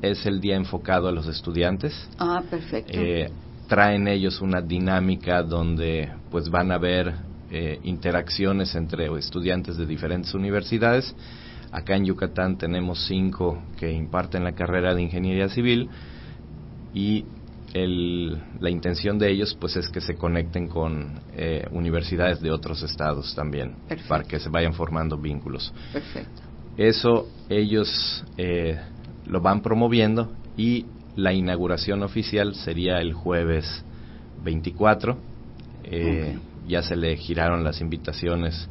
es 0.00 0.24
el 0.24 0.40
día 0.40 0.56
enfocado 0.56 1.08
a 1.08 1.12
los 1.12 1.26
estudiantes. 1.26 2.08
Ah, 2.18 2.42
perfecto. 2.48 2.92
Eh, 2.94 3.30
traen 3.68 4.08
ellos 4.08 4.40
una 4.40 4.62
dinámica 4.62 5.42
donde 5.42 6.10
pues 6.30 6.48
van 6.48 6.72
a 6.72 6.78
ver 6.78 7.14
eh, 7.50 7.78
interacciones 7.84 8.74
entre 8.74 9.06
estudiantes 9.18 9.76
de 9.76 9.86
diferentes 9.86 10.32
universidades. 10.34 11.14
Acá 11.70 11.96
en 11.96 12.06
Yucatán 12.06 12.56
tenemos 12.56 13.06
cinco 13.06 13.62
que 13.78 13.92
imparten 13.92 14.42
la 14.42 14.52
carrera 14.52 14.94
de 14.94 15.02
ingeniería 15.02 15.48
civil 15.48 15.90
y 16.94 17.24
la 17.72 18.70
intención 18.70 19.18
de 19.18 19.30
ellos 19.30 19.56
pues 19.60 19.76
es 19.76 19.88
que 19.88 20.00
se 20.00 20.16
conecten 20.16 20.66
con 20.66 21.20
eh, 21.32 21.64
universidades 21.70 22.40
de 22.40 22.50
otros 22.50 22.82
estados 22.82 23.32
también 23.36 23.76
para 24.08 24.24
que 24.24 24.40
se 24.40 24.48
vayan 24.48 24.74
formando 24.74 25.16
vínculos. 25.16 25.72
Perfecto. 25.92 26.49
Eso 26.76 27.28
ellos 27.48 28.24
eh, 28.36 28.78
lo 29.26 29.40
van 29.40 29.62
promoviendo 29.62 30.32
y 30.56 30.86
la 31.16 31.32
inauguración 31.32 32.02
oficial 32.02 32.54
sería 32.54 33.00
el 33.00 33.12
jueves 33.12 33.84
24. 34.44 35.16
Eh, 35.84 36.38
ya 36.66 36.82
se 36.82 36.96
le 36.96 37.16
giraron 37.16 37.64
las 37.64 37.80
invitaciones 37.80 38.68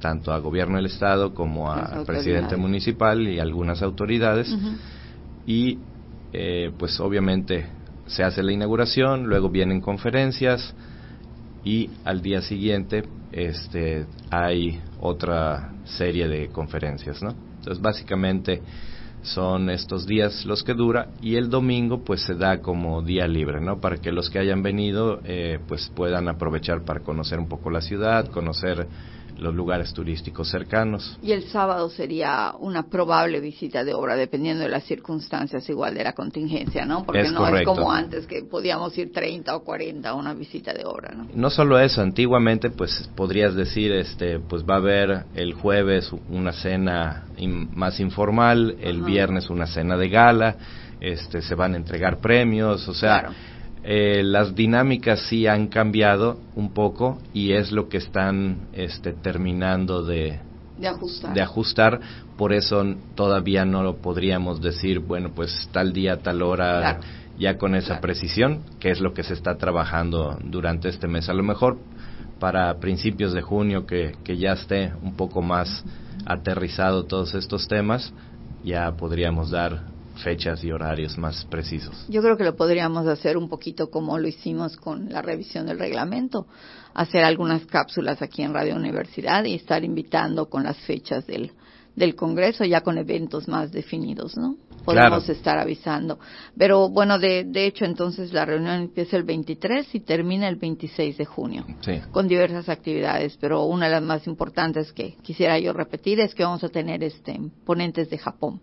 tanto 0.00 0.32
a 0.32 0.38
gobierno 0.38 0.76
del 0.76 0.86
estado 0.86 1.34
como 1.34 1.70
a 1.70 2.04
presidente 2.04 2.56
municipal 2.56 3.26
y 3.26 3.38
algunas 3.38 3.82
autoridades. 3.82 4.54
Y 5.46 5.78
pues 6.78 7.00
obviamente 7.00 7.66
se 8.06 8.24
hace 8.24 8.42
la 8.42 8.52
inauguración, 8.52 9.26
luego 9.26 9.50
vienen 9.50 9.80
conferencias 9.80 10.74
y 11.64 11.90
al 12.04 12.22
día 12.22 12.40
siguiente 12.40 13.02
este, 13.32 14.06
hay 14.30 14.82
otra 14.98 15.74
serie 15.84 16.28
de 16.28 16.48
conferencias, 16.48 17.22
¿no? 17.22 17.30
Entonces 17.58 17.82
básicamente 17.82 18.62
son 19.22 19.68
estos 19.68 20.06
días 20.06 20.46
los 20.46 20.62
que 20.62 20.72
dura 20.72 21.10
y 21.20 21.36
el 21.36 21.50
domingo 21.50 22.02
pues 22.02 22.22
se 22.22 22.34
da 22.34 22.60
como 22.60 23.02
día 23.02 23.28
libre, 23.28 23.60
¿no? 23.60 23.80
Para 23.80 23.98
que 23.98 24.12
los 24.12 24.30
que 24.30 24.38
hayan 24.38 24.62
venido 24.62 25.20
eh, 25.24 25.58
pues 25.66 25.90
puedan 25.94 26.28
aprovechar 26.28 26.84
para 26.84 27.00
conocer 27.00 27.38
un 27.38 27.48
poco 27.48 27.70
la 27.70 27.82
ciudad, 27.82 28.30
conocer 28.30 28.88
los 29.40 29.54
lugares 29.54 29.92
turísticos 29.92 30.50
cercanos. 30.50 31.18
Y 31.22 31.32
el 31.32 31.44
sábado 31.44 31.88
sería 31.90 32.54
una 32.58 32.84
probable 32.88 33.40
visita 33.40 33.84
de 33.84 33.94
obra, 33.94 34.16
dependiendo 34.16 34.62
de 34.62 34.68
las 34.68 34.84
circunstancias 34.84 35.68
igual 35.68 35.94
de 35.94 36.04
la 36.04 36.12
contingencia, 36.12 36.84
¿no? 36.84 37.04
Porque 37.04 37.30
no 37.30 37.48
es 37.48 37.64
como 37.64 37.90
antes 37.90 38.26
que 38.26 38.42
podíamos 38.42 38.96
ir 38.98 39.12
30 39.12 39.56
o 39.56 39.64
40 39.64 40.08
a 40.08 40.14
una 40.14 40.34
visita 40.34 40.72
de 40.72 40.84
obra, 40.84 41.14
¿no? 41.14 41.28
No 41.34 41.50
solo 41.50 41.78
eso, 41.78 42.02
antiguamente 42.02 42.70
pues 42.70 43.08
podrías 43.16 43.54
decir, 43.54 43.92
este, 43.92 44.38
pues 44.38 44.64
va 44.64 44.74
a 44.74 44.78
haber 44.78 45.24
el 45.34 45.54
jueves 45.54 46.10
una 46.28 46.52
cena 46.52 47.24
más 47.74 47.98
informal, 48.00 48.76
el 48.80 49.02
viernes 49.02 49.48
una 49.50 49.66
cena 49.66 49.96
de 49.96 50.08
gala, 50.08 50.56
este, 51.00 51.40
se 51.40 51.54
van 51.54 51.74
a 51.74 51.76
entregar 51.76 52.20
premios, 52.20 52.86
o 52.88 52.94
sea... 52.94 53.30
Eh, 53.82 54.22
las 54.22 54.54
dinámicas 54.54 55.26
sí 55.28 55.46
han 55.46 55.68
cambiado 55.68 56.38
un 56.54 56.74
poco 56.74 57.18
y 57.32 57.52
es 57.52 57.72
lo 57.72 57.88
que 57.88 57.96
están 57.96 58.68
este, 58.74 59.12
terminando 59.12 60.04
de, 60.04 60.38
de, 61.34 61.40
ajustar. 61.40 62.00
Por 62.36 62.52
eso 62.52 62.84
todavía 63.14 63.64
no 63.64 63.82
lo 63.82 63.96
podríamos 63.96 64.60
decir, 64.60 64.98
bueno, 64.98 65.30
pues 65.34 65.68
tal 65.72 65.92
día, 65.94 66.18
tal 66.18 66.42
hora, 66.42 67.00
ya 67.38 67.56
con 67.56 67.74
esa 67.74 68.00
precisión, 68.00 68.60
que 68.80 68.90
es 68.90 69.00
lo 69.00 69.14
que 69.14 69.22
se 69.22 69.32
está 69.32 69.56
trabajando 69.56 70.38
durante 70.44 70.90
este 70.90 71.08
mes. 71.08 71.30
A 71.30 71.34
lo 71.34 71.42
mejor 71.42 71.78
para 72.38 72.78
principios 72.80 73.32
de 73.32 73.40
junio, 73.40 73.86
que, 73.86 74.12
que 74.24 74.36
ya 74.36 74.52
esté 74.52 74.92
un 75.02 75.14
poco 75.14 75.40
más 75.40 75.84
aterrizado 76.26 77.04
todos 77.04 77.34
estos 77.34 77.66
temas, 77.66 78.12
ya 78.62 78.92
podríamos 78.92 79.50
dar 79.50 79.84
fechas 80.16 80.62
y 80.64 80.70
horarios 80.70 81.16
más 81.18 81.44
precisos. 81.46 82.06
Yo 82.08 82.22
creo 82.22 82.36
que 82.36 82.44
lo 82.44 82.56
podríamos 82.56 83.06
hacer 83.06 83.36
un 83.36 83.48
poquito 83.48 83.90
como 83.90 84.18
lo 84.18 84.28
hicimos 84.28 84.76
con 84.76 85.10
la 85.10 85.22
revisión 85.22 85.66
del 85.66 85.78
reglamento, 85.78 86.46
hacer 86.94 87.24
algunas 87.24 87.66
cápsulas 87.66 88.20
aquí 88.22 88.42
en 88.42 88.54
Radio 88.54 88.76
Universidad 88.76 89.44
y 89.44 89.54
estar 89.54 89.84
invitando 89.84 90.48
con 90.48 90.64
las 90.64 90.76
fechas 90.78 91.26
del, 91.26 91.52
del 91.96 92.14
Congreso 92.14 92.64
ya 92.64 92.80
con 92.82 92.98
eventos 92.98 93.48
más 93.48 93.72
definidos, 93.72 94.36
¿no? 94.36 94.56
podemos 94.84 95.28
estar 95.28 95.58
avisando. 95.58 96.18
Pero 96.56 96.88
bueno, 96.88 97.18
de, 97.18 97.44
de 97.44 97.66
hecho, 97.66 97.84
entonces 97.84 98.32
la 98.32 98.44
reunión 98.44 98.82
empieza 98.82 99.16
el 99.16 99.24
23 99.24 99.94
y 99.94 100.00
termina 100.00 100.48
el 100.48 100.56
26 100.56 101.18
de 101.18 101.24
junio, 101.24 101.66
con 102.10 102.28
diversas 102.28 102.68
actividades. 102.68 103.36
Pero 103.40 103.64
una 103.64 103.86
de 103.86 103.92
las 103.92 104.02
más 104.02 104.26
importantes 104.26 104.92
que 104.92 105.16
quisiera 105.22 105.58
yo 105.58 105.72
repetir 105.72 106.20
es 106.20 106.34
que 106.34 106.44
vamos 106.44 106.64
a 106.64 106.68
tener 106.68 107.02
este 107.02 107.38
ponentes 107.64 108.10
de 108.10 108.18
Japón. 108.18 108.60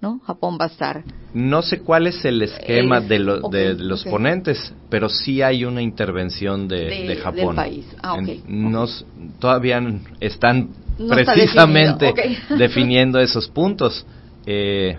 ¿No? 0.00 0.18
Japón 0.20 0.58
va 0.60 0.64
a 0.64 0.68
estar. 0.68 1.04
No 1.34 1.62
sé 1.62 1.80
cuál 1.80 2.06
es 2.06 2.24
el 2.24 2.42
esquema 2.42 3.00
de, 3.00 3.18
los 3.18 4.04
ponentes, 4.04 4.72
pero 4.88 5.08
sí 5.08 5.42
hay 5.42 5.64
una 5.64 5.82
intervención 5.82 6.68
de, 6.68 7.18
Japón. 7.22 7.56
país. 7.56 7.86
Ah, 8.02 8.18
nos, 8.46 9.04
todavía 9.38 9.82
están 10.20 10.70
precisamente 11.08 12.14
definiendo 12.58 13.20
esos 13.20 13.48
puntos. 13.48 14.06
Eh, 14.46 14.96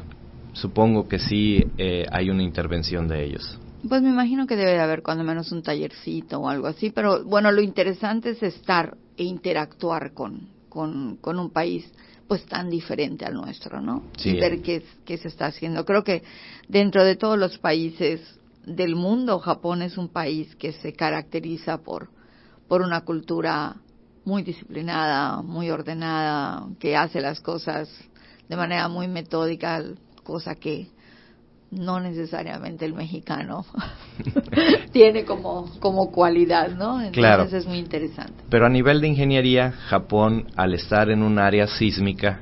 supongo 0.54 1.08
que 1.08 1.20
sí 1.20 1.66
eh, 1.78 2.06
hay 2.12 2.30
una 2.30 2.44
intervención 2.44 3.08
de 3.08 3.26
ellos. 3.26 3.60
Pues 3.88 4.02
me 4.04 4.10
imagino 4.10 4.46
que 4.46 4.56
debe 4.56 4.72
de 4.72 4.80
haber 4.80 5.02
cuando 5.02 5.24
menos 5.24 5.52
un 5.52 5.64
tallercito 5.64 6.40
o 6.40 6.50
algo 6.50 6.68
así, 6.68 6.92
pero 6.92 7.24
bueno, 7.24 7.52
lo 7.52 7.62
interesante 7.62 8.32
es 8.32 8.44
estar 8.44 8.96
e 9.18 9.24
interactuar 9.24 10.14
con, 10.14 10.50
con, 10.72 11.18
con 11.18 11.38
un 11.38 11.52
país 11.52 11.86
pues 12.28 12.46
tan 12.46 12.70
diferente 12.70 13.26
al 13.26 13.34
nuestro, 13.34 13.82
¿no? 13.82 14.06
Sí. 14.18 14.30
Y 14.30 14.40
ver 14.40 14.62
qué, 14.62 14.84
qué 15.04 15.18
se 15.18 15.28
está 15.28 15.48
haciendo. 15.48 15.84
Creo 15.84 16.04
que 16.04 16.24
dentro 16.70 17.04
de 17.04 17.18
todos 17.18 17.38
los 17.38 17.58
países 17.58 18.22
del 18.66 18.96
mundo, 18.96 19.40
Japón 19.40 19.82
es 19.82 19.98
un 19.98 20.08
país 20.08 20.56
que 20.56 20.72
se 20.72 20.94
caracteriza 20.94 21.80
por, 21.80 22.10
por 22.70 22.82
una 22.82 23.02
cultura 23.02 23.76
muy 24.24 24.44
disciplinada, 24.44 25.42
muy 25.42 25.70
ordenada, 25.72 26.70
que 26.80 26.96
hace 26.96 27.20
las 27.20 27.42
cosas 27.42 27.90
de 28.48 28.56
manera 28.56 28.88
muy 28.88 29.10
metódica, 29.10 29.84
cosa 30.24 30.56
que 30.56 30.88
no 31.72 32.00
necesariamente 32.00 32.86
el 32.86 32.94
mexicano 32.94 33.66
tiene 34.92 35.26
como, 35.26 35.72
como 35.80 36.12
cualidad, 36.12 36.70
¿no? 36.70 37.02
Entonces 37.02 37.14
claro. 37.14 37.44
es 37.44 37.66
muy 37.66 37.80
interesante. 37.80 38.44
Pero 38.50 38.66
a 38.66 38.70
nivel 38.70 39.02
de 39.02 39.08
ingeniería, 39.08 39.72
Japón, 39.72 40.48
al 40.56 40.74
estar 40.74 41.10
en 41.10 41.24
un 41.24 41.40
área 41.40 41.68
sísmica, 41.68 42.42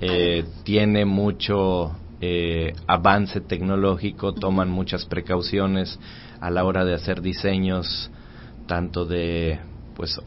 eh, 0.00 0.44
tiene 0.64 1.04
mucho 1.04 1.96
eh, 2.20 2.74
avance 2.86 3.40
tecnológico, 3.40 4.32
toman 4.32 4.70
muchas 4.70 5.04
precauciones 5.04 5.98
a 6.40 6.50
la 6.50 6.64
hora 6.64 6.84
de 6.84 6.94
hacer 6.94 7.20
diseños, 7.20 8.10
tanto 8.66 9.04
de 9.04 9.58
pues 9.94 10.18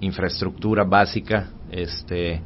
infraestructura 0.00 0.84
básica, 0.84 1.50
este 1.70 2.40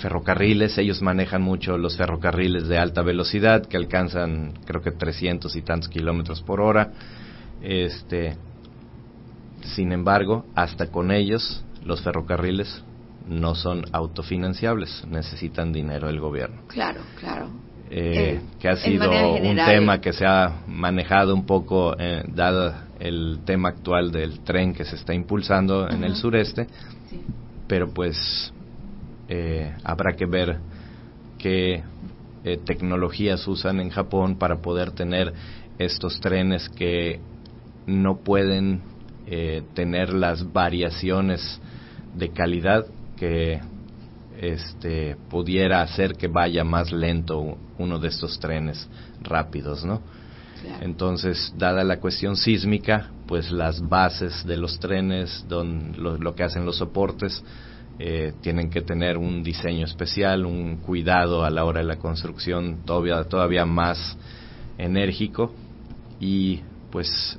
ferrocarriles, 0.00 0.78
ellos 0.78 1.02
manejan 1.02 1.42
mucho 1.42 1.76
los 1.76 1.96
ferrocarriles 1.96 2.68
de 2.68 2.78
alta 2.78 3.02
velocidad 3.02 3.66
que 3.66 3.76
alcanzan 3.76 4.54
creo 4.64 4.80
que 4.80 4.92
300 4.92 5.54
y 5.56 5.62
tantos 5.62 5.88
kilómetros 5.88 6.42
por 6.42 6.60
hora. 6.60 6.92
Este, 7.62 8.36
sin 9.62 9.92
embargo, 9.92 10.46
hasta 10.54 10.86
con 10.86 11.10
ellos 11.10 11.64
los 11.84 12.02
ferrocarriles 12.02 12.84
no 13.26 13.54
son 13.54 13.84
autofinanciables, 13.92 15.06
necesitan 15.06 15.72
dinero 15.72 16.06
del 16.06 16.20
gobierno. 16.20 16.62
Claro, 16.68 17.00
claro. 17.18 17.50
Eh, 17.90 18.40
que 18.60 18.68
ha 18.68 18.76
sido 18.76 19.10
un 19.10 19.56
tema 19.56 20.00
que 20.00 20.12
se 20.12 20.26
ha 20.26 20.62
manejado 20.66 21.34
un 21.34 21.46
poco, 21.46 21.96
eh, 21.98 22.22
dado 22.28 22.74
el 23.00 23.40
tema 23.46 23.70
actual 23.70 24.12
del 24.12 24.40
tren 24.40 24.74
que 24.74 24.84
se 24.84 24.96
está 24.96 25.14
impulsando 25.14 25.88
en 25.88 26.04
el 26.04 26.14
sureste, 26.14 26.66
pero 27.66 27.88
pues 27.90 28.52
eh, 29.28 29.74
habrá 29.84 30.14
que 30.16 30.26
ver 30.26 30.58
qué 31.38 31.82
eh, 32.44 32.56
tecnologías 32.64 33.46
usan 33.46 33.80
en 33.80 33.90
Japón 33.90 34.36
para 34.36 34.62
poder 34.62 34.92
tener 34.92 35.32
estos 35.78 36.20
trenes 36.20 36.68
que 36.70 37.20
no 37.86 38.18
pueden 38.18 38.80
eh, 39.26 39.62
tener 39.74 40.12
las 40.12 40.52
variaciones 40.52 41.60
de 42.14 42.30
calidad 42.30 42.86
que 43.16 43.60
este 44.40 45.16
pudiera 45.28 45.82
hacer 45.82 46.14
que 46.14 46.28
vaya 46.28 46.64
más 46.64 46.92
lento 46.92 47.58
uno 47.76 47.98
de 47.98 48.08
estos 48.08 48.38
trenes 48.38 48.88
rápidos, 49.20 49.84
¿no? 49.84 50.00
Entonces, 50.80 51.52
dada 51.56 51.84
la 51.84 52.00
cuestión 52.00 52.36
sísmica, 52.36 53.10
pues 53.26 53.50
las 53.50 53.86
bases 53.88 54.44
de 54.44 54.56
los 54.56 54.78
trenes, 54.80 55.44
don, 55.48 55.94
lo 55.98 56.34
que 56.34 56.42
hacen 56.42 56.64
los 56.64 56.78
soportes, 56.78 57.44
eh, 57.98 58.32
tienen 58.40 58.70
que 58.70 58.82
tener 58.82 59.18
un 59.18 59.42
diseño 59.42 59.84
especial, 59.84 60.46
un 60.46 60.76
cuidado 60.76 61.44
a 61.44 61.50
la 61.50 61.64
hora 61.64 61.80
de 61.80 61.86
la 61.86 61.98
construcción 61.98 62.84
todavía, 62.84 63.24
todavía 63.24 63.66
más 63.66 64.16
enérgico 64.78 65.52
y 66.20 66.60
pues 66.90 67.38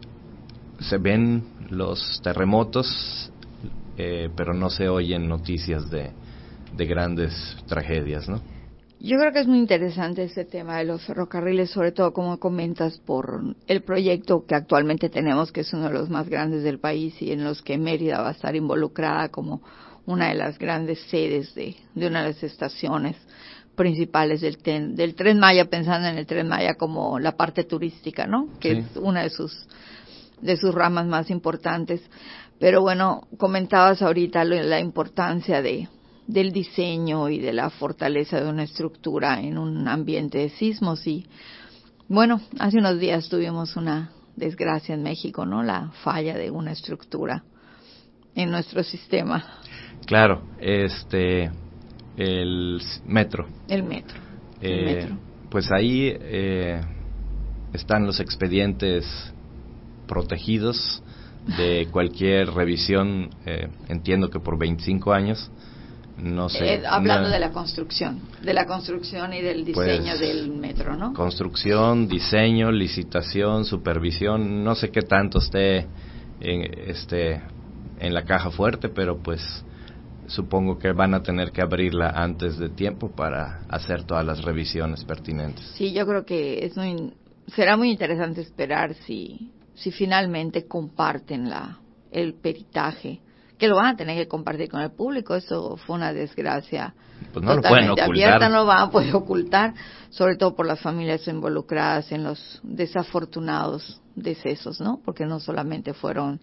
se 0.79 0.97
ven 0.97 1.43
los 1.69 2.21
terremotos, 2.21 3.31
eh, 3.97 4.29
pero 4.35 4.53
no 4.53 4.69
se 4.69 4.89
oyen 4.89 5.27
noticias 5.27 5.89
de, 5.89 6.11
de 6.75 6.85
grandes 6.85 7.57
tragedias, 7.67 8.27
¿no? 8.27 8.41
Yo 9.01 9.17
creo 9.17 9.31
que 9.31 9.39
es 9.39 9.47
muy 9.47 9.59
interesante 9.59 10.25
este 10.25 10.43
tema 10.43 10.79
de 10.79 10.83
los 10.83 11.05
ferrocarriles, 11.05 11.69
sobre 11.69 11.93
todo 11.93 12.11
como 12.11 12.37
comentas 12.37 12.97
por 12.97 13.55
el 13.67 13.81
proyecto 13.81 14.45
que 14.45 14.55
actualmente 14.55 15.07
tenemos, 15.07 15.53
que 15.53 15.61
es 15.61 15.71
uno 15.71 15.87
de 15.87 15.93
los 15.93 16.09
más 16.09 16.27
grandes 16.27 16.63
del 16.63 16.79
país 16.79 17.21
y 17.21 17.31
en 17.31 17.45
los 17.45 17.61
que 17.61 17.77
Mérida 17.77 18.21
va 18.21 18.27
a 18.27 18.33
estar 18.33 18.57
involucrada 18.57 19.29
como 19.29 19.61
una 20.09 20.29
de 20.29 20.35
las 20.35 20.57
grandes 20.57 20.99
sedes 21.11 21.53
de, 21.53 21.75
de 21.93 22.07
una 22.07 22.23
de 22.23 22.29
las 22.29 22.41
estaciones 22.43 23.15
principales 23.75 24.41
del, 24.41 24.57
del 24.95 25.13
tren 25.13 25.37
Maya, 25.39 25.65
pensando 25.65 26.07
en 26.07 26.17
el 26.17 26.25
tren 26.25 26.47
Maya 26.47 26.73
como 26.73 27.19
la 27.19 27.37
parte 27.37 27.63
turística, 27.63 28.25
¿no? 28.25 28.49
Que 28.59 28.79
es 28.79 28.97
una 28.97 29.21
de 29.21 29.29
sus, 29.29 29.67
de 30.41 30.57
sus 30.57 30.73
ramas 30.73 31.05
más 31.05 31.29
importantes. 31.29 32.01
Pero 32.59 32.81
bueno, 32.81 33.27
comentabas 33.37 34.01
ahorita 34.01 34.43
la 34.45 34.79
importancia 34.79 35.61
de, 35.61 35.87
del 36.25 36.51
diseño 36.51 37.29
y 37.29 37.37
de 37.37 37.53
la 37.53 37.69
fortaleza 37.69 38.41
de 38.41 38.49
una 38.49 38.63
estructura 38.63 39.39
en 39.39 39.59
un 39.59 39.87
ambiente 39.87 40.39
de 40.39 40.49
sismos 40.49 41.05
y 41.05 41.27
bueno, 42.07 42.41
hace 42.57 42.79
unos 42.79 42.99
días 42.99 43.29
tuvimos 43.29 43.75
una 43.75 44.09
desgracia 44.35 44.95
en 44.95 45.03
México, 45.03 45.45
¿no? 45.45 45.61
La 45.61 45.91
falla 46.03 46.35
de 46.35 46.49
una 46.49 46.71
estructura 46.71 47.43
en 48.33 48.49
nuestro 48.49 48.83
sistema. 48.83 49.59
Claro, 50.09 50.41
este, 50.59 51.51
el 52.17 52.81
metro. 53.05 53.45
El 53.67 53.83
metro. 53.83 54.17
Eh, 54.59 55.07
pues 55.51 55.71
ahí 55.71 56.11
eh, 56.19 56.81
están 57.73 58.07
los 58.07 58.19
expedientes 58.19 59.05
protegidos 60.07 61.03
de 61.57 61.87
cualquier 61.91 62.49
revisión, 62.49 63.29
eh, 63.45 63.67
entiendo 63.87 64.31
que 64.31 64.39
por 64.39 64.57
25 64.57 65.13
años. 65.13 65.51
No 66.17 66.49
sé. 66.49 66.81
hablando 66.87 67.29
de 67.29 67.39
la 67.39 67.51
construcción, 67.51 68.19
de 68.41 68.53
la 68.55 68.65
construcción 68.65 69.31
y 69.31 69.41
del 69.41 69.63
diseño 69.63 70.15
pues, 70.17 70.19
del 70.19 70.49
metro, 70.49 70.97
¿no? 70.97 71.13
Construcción, 71.13 72.07
diseño, 72.07 72.71
licitación, 72.71 73.63
supervisión, 73.63 74.63
no 74.63 74.73
sé 74.73 74.89
qué 74.89 75.03
tanto 75.03 75.37
esté 75.37 75.85
en, 76.41 76.89
este, 76.89 77.43
en 77.99 78.13
la 78.15 78.23
caja 78.23 78.49
fuerte, 78.49 78.89
pero 78.89 79.19
pues 79.19 79.63
supongo 80.29 80.77
que 80.77 80.91
van 80.91 81.13
a 81.13 81.23
tener 81.23 81.51
que 81.51 81.61
abrirla 81.61 82.09
antes 82.09 82.57
de 82.57 82.69
tiempo 82.69 83.09
para 83.09 83.61
hacer 83.69 84.03
todas 84.03 84.25
las 84.25 84.43
revisiones 84.43 85.03
pertinentes. 85.03 85.65
Sí, 85.75 85.91
yo 85.91 86.05
creo 86.05 86.25
que 86.25 86.65
es 86.65 86.77
muy, 86.77 87.13
será 87.47 87.75
muy 87.75 87.91
interesante 87.91 88.41
esperar 88.41 88.93
si, 89.05 89.51
si 89.73 89.91
finalmente 89.91 90.67
comparten 90.67 91.49
la, 91.49 91.79
el 92.11 92.35
peritaje, 92.35 93.21
que 93.57 93.67
lo 93.67 93.75
van 93.75 93.87
a 93.87 93.97
tener 93.97 94.17
que 94.17 94.27
compartir 94.27 94.69
con 94.69 94.81
el 94.81 94.91
público. 94.91 95.35
Eso 95.35 95.75
fue 95.77 95.97
una 95.97 96.13
desgracia. 96.13 96.93
Pues 97.33 97.43
no 97.43 97.55
lo 97.55 97.61
pueden 97.61 97.89
ocultar. 97.89 98.09
Abierta, 98.09 98.49
no 98.49 98.59
lo 98.59 98.65
van 98.65 98.83
a 98.83 98.89
poder 98.89 99.13
ocultar, 99.15 99.73
sobre 100.09 100.37
todo 100.37 100.55
por 100.55 100.65
las 100.65 100.79
familias 100.79 101.27
involucradas 101.27 102.11
en 102.11 102.23
los 102.23 102.61
desafortunados 102.63 104.01
decesos, 104.15 104.79
¿no? 104.79 105.01
Porque 105.03 105.25
no 105.25 105.39
solamente 105.39 105.93
fueron 105.93 106.39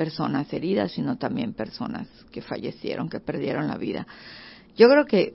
personas 0.00 0.50
heridas, 0.54 0.92
sino 0.92 1.18
también 1.18 1.52
personas 1.52 2.08
que 2.32 2.40
fallecieron, 2.40 3.10
que 3.10 3.20
perdieron 3.20 3.68
la 3.68 3.76
vida. 3.76 4.06
Yo 4.74 4.88
creo 4.88 5.04
que 5.04 5.34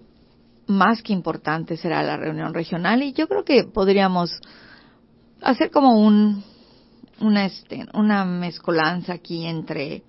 más 0.66 1.04
que 1.04 1.14
importante 1.14 1.78
será 1.78 2.02
la 2.02 2.18
reunión 2.18 2.52
regional 2.52 3.04
y 3.04 3.14
yo 3.14 3.28
creo 3.28 3.44
que 3.44 3.66
podríamos 3.66 4.32
hacer 5.40 5.70
como 5.70 6.00
un 6.00 6.44
una 7.20 7.46
este, 7.46 7.86
una 7.94 8.26
mezcolanza 8.26 9.14
aquí 9.14 9.46
entre 9.46 10.02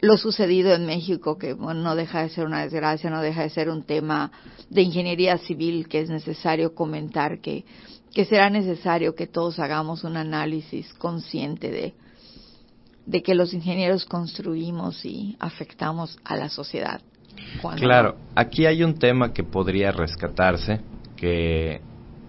lo 0.00 0.16
sucedido 0.16 0.72
en 0.74 0.86
México 0.86 1.36
que 1.36 1.52
bueno, 1.54 1.82
no 1.82 1.96
deja 1.96 2.22
de 2.22 2.28
ser 2.28 2.46
una 2.46 2.62
desgracia, 2.62 3.10
no 3.10 3.20
deja 3.20 3.42
de 3.42 3.50
ser 3.50 3.68
un 3.68 3.82
tema 3.82 4.30
de 4.70 4.82
ingeniería 4.82 5.38
civil 5.38 5.88
que 5.88 6.02
es 6.02 6.08
necesario 6.08 6.72
comentar 6.72 7.40
que 7.40 7.64
que 8.14 8.26
será 8.26 8.48
necesario 8.48 9.16
que 9.16 9.26
todos 9.26 9.58
hagamos 9.58 10.04
un 10.04 10.16
análisis 10.16 10.94
consciente 10.94 11.72
de 11.72 11.94
de 13.06 13.22
que 13.22 13.34
los 13.34 13.52
ingenieros 13.52 14.04
construimos 14.04 15.04
y 15.04 15.36
afectamos 15.40 16.18
a 16.24 16.36
la 16.36 16.48
sociedad. 16.48 17.00
Claro, 17.76 18.16
aquí 18.34 18.66
hay 18.66 18.82
un 18.82 18.94
tema 18.94 19.32
que 19.32 19.42
podría 19.42 19.92
rescatarse, 19.92 20.80
que 21.16 21.80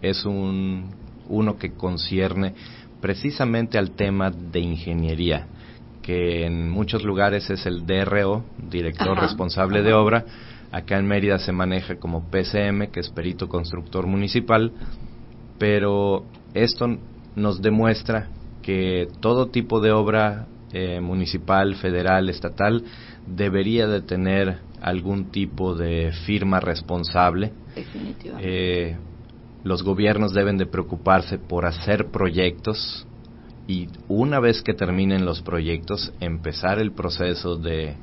es 0.02 0.26
un, 0.26 0.92
uno 1.30 1.58
que 1.58 1.74
concierne 1.74 2.54
precisamente 3.02 3.78
al 3.78 3.92
tema 3.92 4.32
de 4.32 4.60
ingeniería, 4.60 5.48
que 6.02 6.46
en 6.46 6.70
muchos 6.70 7.04
lugares 7.04 7.50
es 7.50 7.66
el 7.66 7.86
DRO, 7.86 8.46
director 8.70 9.20
responsable 9.20 9.82
de 9.82 9.94
obra, 9.94 10.26
acá 10.72 10.98
en 10.98 11.08
Mérida 11.08 11.38
se 11.38 11.52
maneja 11.52 11.98
como 11.98 12.30
PCM, 12.30 12.88
que 12.92 13.00
es 13.00 13.10
perito 13.10 13.48
constructor 13.48 14.08
municipal, 14.08 14.72
pero 15.60 16.26
esto 16.54 16.98
nos 17.36 17.62
demuestra 17.62 18.30
que 18.62 19.08
todo 19.20 19.48
tipo 19.50 19.82
de 19.82 19.92
obra 19.92 20.48
eh, 20.74 21.00
municipal, 21.00 21.76
federal, 21.76 22.30
estatal, 22.30 22.84
debería 23.28 23.88
de 23.88 24.02
tener 24.02 24.58
algún 24.82 25.32
tipo 25.32 25.76
de 25.76 26.12
firma 26.26 26.60
responsable. 26.60 27.52
Eh, 28.40 28.98
los 29.64 29.84
gobiernos 29.84 30.34
deben 30.34 30.58
de 30.58 30.66
preocuparse 30.66 31.38
por 31.38 31.66
hacer 31.66 32.08
proyectos 32.12 33.08
y 33.68 33.88
una 34.08 34.40
vez 34.40 34.62
que 34.62 34.74
terminen 34.74 35.26
los 35.26 35.42
proyectos 35.42 36.12
empezar 36.20 36.80
el 36.80 36.92
proceso 36.92 37.56
de, 37.56 37.96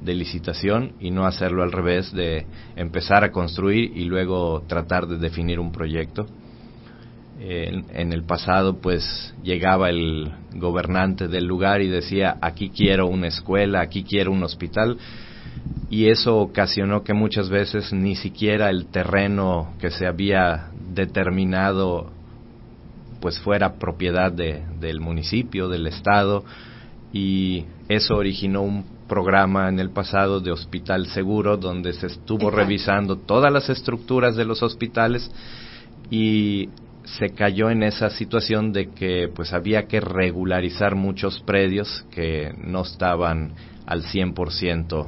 de 0.00 0.14
licitación 0.14 0.92
y 1.00 1.10
no 1.10 1.26
hacerlo 1.26 1.62
al 1.62 1.72
revés 1.72 2.12
de 2.12 2.46
empezar 2.76 3.24
a 3.24 3.30
construir 3.30 3.96
y 3.96 4.04
luego 4.04 4.62
tratar 4.66 5.06
de 5.06 5.18
definir 5.18 5.60
un 5.60 5.70
proyecto 5.70 6.26
en, 7.44 8.12
el 8.12 8.22
pasado 8.22 8.80
pues 8.80 9.34
llegaba 9.42 9.90
el 9.90 10.30
gobernante 10.54 11.26
del 11.26 11.44
lugar 11.44 11.82
y 11.82 11.88
decía 11.88 12.36
aquí 12.40 12.70
quiero 12.70 13.08
una 13.08 13.28
escuela, 13.28 13.80
aquí 13.80 14.04
quiero 14.04 14.30
un 14.30 14.44
hospital 14.44 14.96
y 15.90 16.08
eso 16.08 16.38
ocasionó 16.38 17.02
que 17.02 17.14
muchas 17.14 17.48
veces 17.48 17.92
ni 17.92 18.14
siquiera 18.14 18.70
el 18.70 18.86
terreno 18.86 19.74
que 19.80 19.90
se 19.90 20.06
había 20.06 20.70
determinado 20.94 22.12
pues 23.20 23.38
fuera 23.38 23.74
propiedad 23.74 24.32
de, 24.32 24.62
del 24.80 25.00
municipio, 25.00 25.68
del 25.68 25.86
estado. 25.86 26.44
Y 27.12 27.66
eso 27.88 28.14
originó 28.14 28.62
un 28.62 28.84
programa 29.06 29.68
en 29.68 29.78
el 29.78 29.90
pasado 29.90 30.40
de 30.40 30.50
hospital 30.50 31.06
seguro 31.06 31.56
donde 31.56 31.92
se 31.92 32.06
estuvo 32.06 32.50
revisando 32.50 33.16
todas 33.16 33.52
las 33.52 33.68
estructuras 33.68 34.34
de 34.34 34.44
los 34.44 34.62
hospitales 34.62 35.30
y 36.10 36.70
se 37.04 37.30
cayó 37.30 37.70
en 37.70 37.82
esa 37.82 38.10
situación 38.10 38.72
de 38.72 38.90
que 38.90 39.28
pues 39.34 39.52
había 39.52 39.86
que 39.86 40.00
regularizar 40.00 40.94
muchos 40.94 41.40
predios 41.40 42.04
que 42.10 42.52
no 42.58 42.82
estaban 42.82 43.54
al 43.86 44.04
100% 44.04 45.06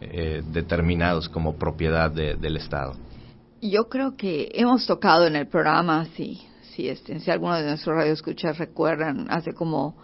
eh, 0.00 0.42
determinados 0.52 1.28
como 1.28 1.56
propiedad 1.56 2.10
del 2.10 2.56
Estado. 2.56 2.94
Yo 3.60 3.88
creo 3.88 4.16
que 4.16 4.50
hemos 4.54 4.86
tocado 4.86 5.26
en 5.26 5.36
el 5.36 5.46
programa, 5.46 6.06
si, 6.16 6.42
si, 6.74 6.88
este, 6.88 7.18
si 7.20 7.30
alguno 7.30 7.56
de 7.56 7.64
nuestros 7.64 7.96
radioescuchas 7.96 8.58
recuerdan, 8.58 9.26
hace 9.30 9.52
como, 9.54 9.96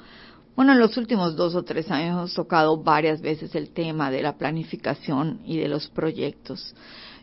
bueno, 0.56 0.72
en 0.72 0.78
los 0.78 0.96
últimos 0.96 1.36
dos 1.36 1.54
o 1.54 1.62
tres 1.62 1.90
años 1.90 2.12
hemos 2.12 2.34
tocado 2.34 2.82
varias 2.82 3.20
veces 3.20 3.54
el 3.54 3.70
tema 3.70 4.10
de 4.10 4.22
la 4.22 4.36
planificación 4.36 5.40
y 5.44 5.58
de 5.58 5.68
los 5.68 5.88
proyectos. 5.88 6.74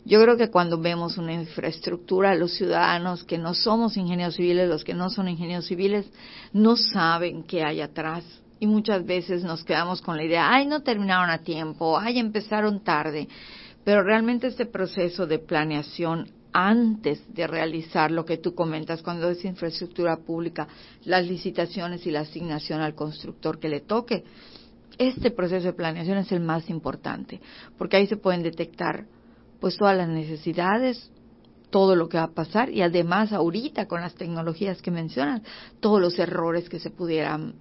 Yo 0.05 0.21
creo 0.21 0.37
que 0.37 0.49
cuando 0.49 0.79
vemos 0.79 1.17
una 1.17 1.33
infraestructura, 1.33 2.35
los 2.35 2.53
ciudadanos 2.53 3.23
que 3.23 3.37
no 3.37 3.53
somos 3.53 3.97
ingenieros 3.97 4.35
civiles, 4.35 4.69
los 4.69 4.83
que 4.83 4.93
no 4.93 5.09
son 5.09 5.27
ingenieros 5.27 5.65
civiles, 5.65 6.09
no 6.53 6.75
saben 6.75 7.43
qué 7.43 7.63
hay 7.63 7.81
atrás. 7.81 8.23
Y 8.59 8.67
muchas 8.67 9.05
veces 9.05 9.43
nos 9.43 9.63
quedamos 9.63 10.01
con 10.01 10.17
la 10.17 10.23
idea, 10.23 10.49
ay, 10.51 10.65
no 10.65 10.81
terminaron 10.81 11.29
a 11.29 11.39
tiempo, 11.39 11.97
ay, 11.97 12.19
empezaron 12.19 12.83
tarde. 12.83 13.27
Pero 13.83 14.03
realmente 14.03 14.47
este 14.47 14.65
proceso 14.65 15.25
de 15.25 15.39
planeación 15.39 16.29
antes 16.51 17.21
de 17.33 17.47
realizar 17.47 18.11
lo 18.11 18.25
que 18.25 18.37
tú 18.37 18.55
comentas 18.55 19.01
cuando 19.01 19.29
es 19.29 19.45
infraestructura 19.45 20.17
pública, 20.17 20.67
las 21.05 21.25
licitaciones 21.25 22.05
y 22.05 22.11
la 22.11 22.21
asignación 22.21 22.81
al 22.81 22.95
constructor 22.95 23.59
que 23.59 23.69
le 23.69 23.81
toque, 23.81 24.23
este 24.97 25.31
proceso 25.31 25.67
de 25.67 25.73
planeación 25.73 26.17
es 26.17 26.31
el 26.31 26.41
más 26.41 26.69
importante, 26.69 27.39
porque 27.77 27.97
ahí 27.97 28.07
se 28.07 28.17
pueden 28.17 28.43
detectar 28.43 29.05
pues 29.59 29.77
todas 29.77 29.97
las 29.97 30.09
necesidades, 30.09 31.11
todo 31.69 31.95
lo 31.95 32.09
que 32.09 32.17
va 32.17 32.23
a 32.23 32.33
pasar 32.33 32.69
y 32.69 32.81
además 32.81 33.31
ahorita 33.31 33.87
con 33.87 34.01
las 34.01 34.15
tecnologías 34.15 34.81
que 34.81 34.91
mencionan, 34.91 35.43
todos 35.79 36.01
los 36.01 36.17
errores 36.17 36.69
que 36.69 36.79
se 36.79 36.89
pudieran 36.89 37.53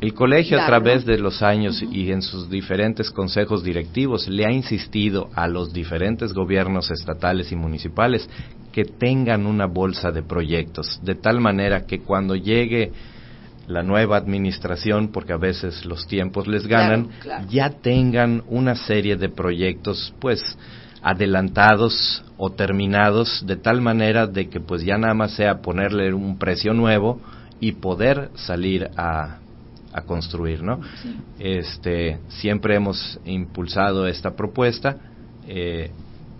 el 0.00 0.14
colegio 0.14 0.58
a 0.58 0.64
través 0.64 1.04
de 1.04 1.18
los 1.18 1.42
años 1.42 1.82
y 1.82 2.10
en 2.10 2.22
sus 2.22 2.48
diferentes 2.48 3.10
consejos 3.10 3.62
directivos 3.62 4.28
le 4.28 4.46
ha 4.46 4.50
insistido 4.50 5.28
a 5.34 5.46
los 5.46 5.74
diferentes 5.74 6.32
gobiernos 6.32 6.90
estatales 6.90 7.52
y 7.52 7.56
municipales 7.56 8.28
que 8.72 8.84
tengan 8.84 9.46
una 9.46 9.66
bolsa 9.66 10.10
de 10.10 10.22
proyectos, 10.22 11.00
de 11.02 11.16
tal 11.16 11.40
manera 11.40 11.84
que 11.84 12.00
cuando 12.00 12.34
llegue 12.34 12.92
la 13.66 13.82
nueva 13.82 14.16
administración, 14.16 15.08
porque 15.12 15.34
a 15.34 15.38
veces 15.38 15.84
los 15.84 16.06
tiempos 16.06 16.46
les 16.48 16.66
ganan, 16.66 17.10
ya 17.50 17.68
tengan 17.68 18.42
una 18.48 18.74
serie 18.74 19.16
de 19.16 19.28
proyectos, 19.28 20.14
pues, 20.18 20.40
adelantados 21.02 22.24
o 22.36 22.50
terminados 22.50 23.44
de 23.46 23.56
tal 23.56 23.80
manera 23.80 24.26
de 24.26 24.48
que 24.48 24.60
pues 24.60 24.82
ya 24.82 24.98
nada 24.98 25.14
más 25.14 25.32
sea 25.32 25.60
ponerle 25.62 26.12
un 26.12 26.38
precio 26.38 26.74
nuevo 26.74 27.20
y 27.60 27.72
poder 27.72 28.30
salir 28.34 28.90
a, 28.96 29.38
a 29.92 30.02
construir, 30.02 30.62
¿no? 30.62 30.80
Este, 31.38 32.18
siempre 32.28 32.76
hemos 32.76 33.18
impulsado 33.24 34.06
esta 34.06 34.36
propuesta 34.36 34.96
eh, 35.46 35.90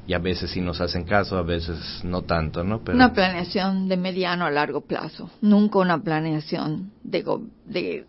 y 0.07 0.15
a 0.15 0.19
veces 0.19 0.51
sí 0.51 0.61
nos 0.61 0.81
hacen 0.81 1.05
caso, 1.05 1.37
a 1.37 1.43
veces 1.43 2.01
no 2.05 2.23
tanto, 2.23 2.65
¿no? 2.65 2.81
Pero... 2.81 2.97
Una 2.97 3.13
planeación 3.13 3.89
de 3.89 3.97
mediano 3.97 4.45
a 4.45 4.51
largo 4.51 4.81
plazo, 4.81 5.31
nunca 5.41 5.79
una 5.79 6.03
planeación 6.03 6.91
de, 7.05 7.25
de 7.67 8.07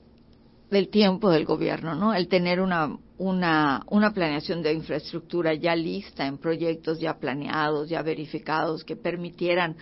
del 0.71 0.87
tiempo 0.87 1.29
del 1.29 1.45
gobierno, 1.45 1.93
¿no? 1.95 2.13
El 2.13 2.29
tener 2.29 2.61
una, 2.61 2.97
una, 3.17 3.83
una 3.89 4.13
planeación 4.13 4.63
de 4.63 4.73
infraestructura 4.73 5.53
ya 5.53 5.75
lista 5.75 6.25
en 6.25 6.37
proyectos 6.37 6.99
ya 6.99 7.19
planeados, 7.19 7.89
ya 7.89 8.01
verificados, 8.01 8.85
que 8.85 8.95
permitieran 8.95 9.75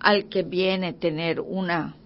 al 0.00 0.28
que 0.28 0.42
viene 0.42 0.92
tener 0.92 1.40
una, 1.40 1.96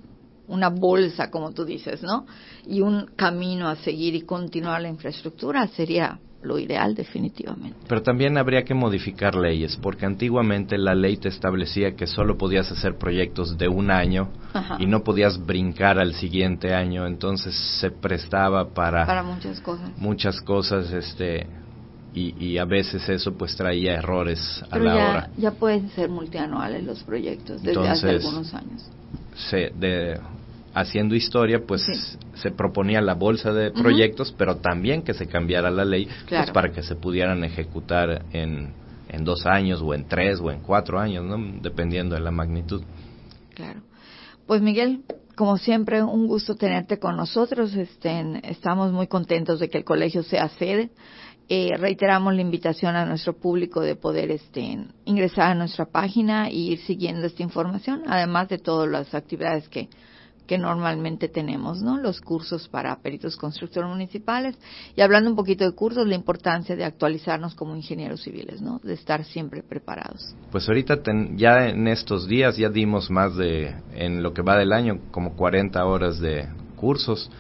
una 0.46 0.68
bolsa, 0.68 1.30
como 1.30 1.52
tú 1.52 1.64
dices, 1.64 2.02
¿no? 2.02 2.26
Y 2.64 2.80
un 2.80 3.06
camino 3.16 3.68
a 3.68 3.74
seguir 3.74 4.14
y 4.14 4.22
continuar 4.22 4.82
la 4.82 4.88
infraestructura 4.88 5.66
sería 5.66 6.20
lo 6.42 6.58
ideal 6.58 6.94
definitivamente. 6.94 7.78
Pero 7.88 8.02
también 8.02 8.38
habría 8.38 8.62
que 8.62 8.74
modificar 8.74 9.34
leyes, 9.34 9.76
porque 9.76 10.06
antiguamente 10.06 10.78
la 10.78 10.94
ley 10.94 11.16
te 11.16 11.28
establecía 11.28 11.96
que 11.96 12.06
solo 12.06 12.38
podías 12.38 12.70
hacer 12.70 12.96
proyectos 12.96 13.58
de 13.58 13.68
un 13.68 13.90
año 13.90 14.28
y 14.78 14.86
no 14.86 15.02
podías 15.02 15.44
brincar 15.44 15.98
al 15.98 16.14
siguiente 16.14 16.74
año, 16.74 17.06
entonces 17.06 17.54
se 17.80 17.90
prestaba 17.90 18.68
para, 18.68 19.04
para 19.06 19.22
muchas 19.22 19.60
cosas. 19.60 19.90
Muchas 19.98 20.40
cosas, 20.40 20.92
este, 20.92 21.46
y, 22.14 22.58
a 22.58 22.64
veces 22.64 23.08
eso 23.08 23.32
pues 23.36 23.54
traía 23.56 23.94
errores 23.94 24.64
a 24.70 24.78
la 24.78 24.94
ya, 24.94 25.10
hora. 25.10 25.30
Ya 25.36 25.50
pueden 25.52 25.90
ser 25.90 26.08
multianuales 26.08 26.82
los 26.84 27.02
proyectos 27.02 27.62
desde 27.62 27.88
hace 27.88 28.10
algunos 28.10 28.54
años. 28.54 28.88
Se, 29.36 29.70
de, 29.76 30.18
haciendo 30.80 31.14
historia, 31.14 31.60
pues 31.66 31.82
se 32.34 32.50
proponía 32.50 33.00
la 33.00 33.14
bolsa 33.14 33.52
de 33.52 33.72
proyectos, 33.72 34.34
pero 34.36 34.56
también 34.56 35.02
que 35.02 35.14
se 35.14 35.26
cambiara 35.26 35.70
la 35.70 35.84
ley 35.84 36.08
pues, 36.28 36.50
para 36.52 36.70
que 36.70 36.82
se 36.82 36.94
pudieran 36.94 37.42
ejecutar 37.44 38.24
en, 38.32 38.72
en 39.08 39.24
dos 39.24 39.44
años 39.46 39.82
o 39.82 39.92
en 39.94 40.06
tres 40.06 40.38
o 40.40 40.50
en 40.50 40.60
cuatro 40.60 40.98
años, 41.00 41.24
¿no? 41.24 41.36
dependiendo 41.60 42.14
de 42.14 42.20
la 42.20 42.30
magnitud. 42.30 42.82
Claro. 43.54 43.80
Pues 44.46 44.62
Miguel, 44.62 45.02
como 45.34 45.58
siempre, 45.58 46.02
un 46.02 46.26
gusto 46.26 46.54
tenerte 46.54 46.98
con 46.98 47.16
nosotros. 47.16 47.74
Este, 47.74 48.40
estamos 48.44 48.92
muy 48.92 49.08
contentos 49.08 49.60
de 49.60 49.68
que 49.68 49.78
el 49.78 49.84
colegio 49.84 50.22
sea 50.22 50.48
sede. 50.48 50.90
Eh, 51.50 51.76
reiteramos 51.78 52.34
la 52.34 52.42
invitación 52.42 52.94
a 52.94 53.06
nuestro 53.06 53.34
público 53.34 53.80
de 53.80 53.96
poder 53.96 54.30
este, 54.30 54.86
ingresar 55.06 55.52
a 55.52 55.54
nuestra 55.54 55.86
página 55.86 56.48
e 56.48 56.54
ir 56.54 56.78
siguiendo 56.80 57.26
esta 57.26 57.42
información, 57.42 58.02
además 58.06 58.48
de 58.48 58.58
todas 58.58 58.88
las 58.88 59.14
actividades 59.14 59.68
que 59.68 59.88
que 60.48 60.58
normalmente 60.58 61.28
tenemos, 61.28 61.82
¿no? 61.82 61.98
Los 61.98 62.22
cursos 62.22 62.68
para 62.68 62.96
peritos 63.00 63.36
constructores 63.36 63.88
municipales. 63.88 64.56
Y 64.96 65.02
hablando 65.02 65.28
un 65.30 65.36
poquito 65.36 65.64
de 65.64 65.72
cursos, 65.72 66.08
la 66.08 66.14
importancia 66.14 66.74
de 66.74 66.84
actualizarnos 66.84 67.54
como 67.54 67.76
ingenieros 67.76 68.22
civiles, 68.22 68.62
¿no? 68.62 68.80
De 68.82 68.94
estar 68.94 69.24
siempre 69.24 69.62
preparados. 69.62 70.34
Pues 70.50 70.66
ahorita 70.66 71.00
ya 71.36 71.68
en 71.68 71.86
estos 71.86 72.26
días 72.26 72.56
ya 72.56 72.70
dimos 72.70 73.10
más 73.10 73.36
de, 73.36 73.76
en 73.92 74.22
lo 74.22 74.32
que 74.32 74.40
va 74.40 74.56
del 74.56 74.72
año, 74.72 74.98
como 75.10 75.36
40 75.36 75.84
horas 75.84 76.18
de 76.18 76.48
cursos 76.76 77.30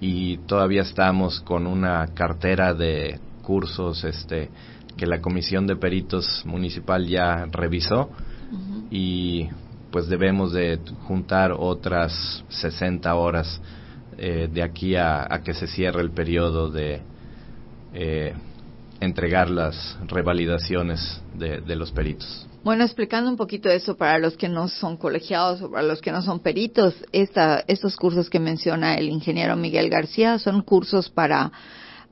y 0.00 0.36
todavía 0.46 0.82
estamos 0.82 1.40
con 1.40 1.66
una 1.66 2.06
cartera 2.08 2.74
de 2.74 3.18
cursos 3.42 4.04
este 4.04 4.50
que 4.98 5.06
la 5.06 5.22
comisión 5.22 5.66
de 5.66 5.76
peritos 5.76 6.42
municipal 6.44 7.06
ya 7.06 7.46
revisó 7.50 8.10
y 8.90 9.48
pues 9.92 10.08
debemos 10.08 10.52
de 10.52 10.80
juntar 11.06 11.52
otras 11.52 12.42
60 12.48 13.14
horas 13.14 13.60
eh, 14.18 14.48
de 14.52 14.62
aquí 14.62 14.96
a, 14.96 15.28
que 15.44 15.54
se 15.54 15.68
cierre 15.68 16.00
el 16.00 16.10
periodo 16.10 16.70
de, 16.70 17.02
eh, 17.94 18.34
entregar 19.02 19.50
las 19.50 19.98
revalidaciones 20.06 21.20
de, 21.34 21.76
los 21.76 21.90
peritos. 21.90 22.46
Bueno, 22.62 22.84
explicando 22.84 23.28
un 23.28 23.36
poquito 23.36 23.68
eso 23.68 23.96
para 23.96 24.18
los 24.18 24.36
que 24.36 24.48
no 24.48 24.68
son 24.68 24.96
colegiados 24.96 25.60
o 25.60 25.70
para 25.70 25.82
los 25.82 26.00
que 26.00 26.12
no 26.12 26.22
son 26.22 26.38
peritos, 26.38 26.94
esta, 27.10 27.64
estos 27.66 27.96
cursos 27.96 28.30
que 28.30 28.38
menciona 28.38 28.94
el 28.94 29.08
ingeniero 29.08 29.56
Miguel 29.56 29.90
García 29.90 30.38
son 30.38 30.62
cursos 30.62 31.10
para 31.10 31.50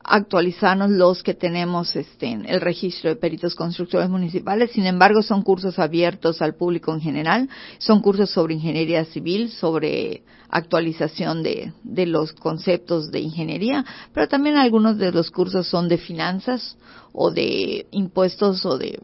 actualizarnos 0.05 0.91
los 0.91 1.23
que 1.23 1.35
tenemos 1.35 1.95
este, 1.95 2.33
el 2.33 2.61
registro 2.61 3.11
de 3.11 3.17
peritos 3.17 3.55
constructores 3.55 4.09
municipales. 4.09 4.71
Sin 4.73 4.87
embargo, 4.87 5.23
son 5.23 5.43
cursos 5.43 5.79
abiertos 5.79 6.43
al 6.43 6.55
público 6.55 6.93
en 6.93 7.01
general. 7.01 7.49
Son 7.79 8.01
cursos 8.01 8.31
sobre 8.31 8.55
ingeniería 8.55 9.05
civil, 9.05 9.51
sobre 9.51 10.23
actualización 10.49 11.43
de, 11.43 11.73
de 11.85 12.07
los 12.07 12.33
conceptos 12.33 13.11
de 13.11 13.21
ingeniería, 13.21 13.85
pero 14.13 14.27
también 14.29 14.57
algunos 14.57 14.99
de 14.99 15.13
los 15.13 15.31
cursos 15.31 15.69
son 15.69 15.89
de 15.89 15.99
finanzas 15.99 16.77
o 17.13 17.31
de 17.31 17.87
impuestos 17.93 18.67
o 18.67 18.77
de 18.77 18.99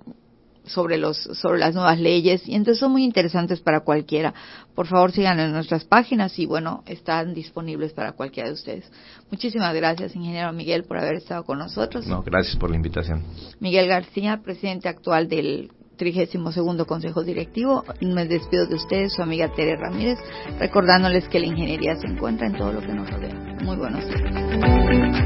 sobre 0.67 0.99
los 0.99 1.17
sobre 1.17 1.59
las 1.59 1.75
nuevas 1.75 1.99
leyes 1.99 2.47
y 2.47 2.55
entonces 2.55 2.81
son 2.81 2.93
muy 2.93 3.05
interesantes 3.05 3.61
para 3.61 3.81
cualquiera. 3.81 4.35
Por 4.75 4.87
favor, 4.87 5.13
sigan 5.13 5.41
en 5.41 5.53
nuestras 5.53 5.85
páginas 5.85 6.39
y 6.39 6.47
bueno, 6.47 6.83
están 6.87 7.35
disponibles 7.35 7.93
para 7.93 8.13
cualquiera 8.13 8.49
de 8.49 8.55
ustedes. 8.55 8.91
Muchísimas 9.31 9.75
gracias, 9.75 10.15
ingeniero 10.15 10.53
Miguel, 10.53 10.85
por 10.85 10.99
haber 10.99 11.17
estado 11.17 11.45
con 11.45 11.59
nosotros. 11.59 12.07
No, 12.07 12.23
gracias 12.23 12.57
por 12.57 12.71
la 12.71 12.77
invitación. 12.77 13.25
Miguel 13.61 13.89
García, 13.89 14.41
presidente 14.43 14.89
actual 14.89 15.29
del 15.29 15.71
32 15.97 16.87
Consejo 16.87 17.23
Directivo. 17.23 17.85
Me 18.01 18.27
despido 18.27 18.67
de 18.67 18.77
ustedes, 18.77 19.13
su 19.15 19.23
amiga 19.23 19.53
Tere 19.55 19.77
Ramírez, 19.77 20.19
recordándoles 20.59 21.29
que 21.29 21.39
la 21.41 21.47
ingeniería 21.47 21.97
se 21.97 22.07
encuentra 22.07 22.47
en 22.47 22.55
todo 22.55 22.73
lo 22.73 22.81
que 22.81 22.93
nos 22.93 23.11
rodea. 23.11 23.35
Muy 23.65 23.77
buenos 23.77 24.07
días. 24.07 24.23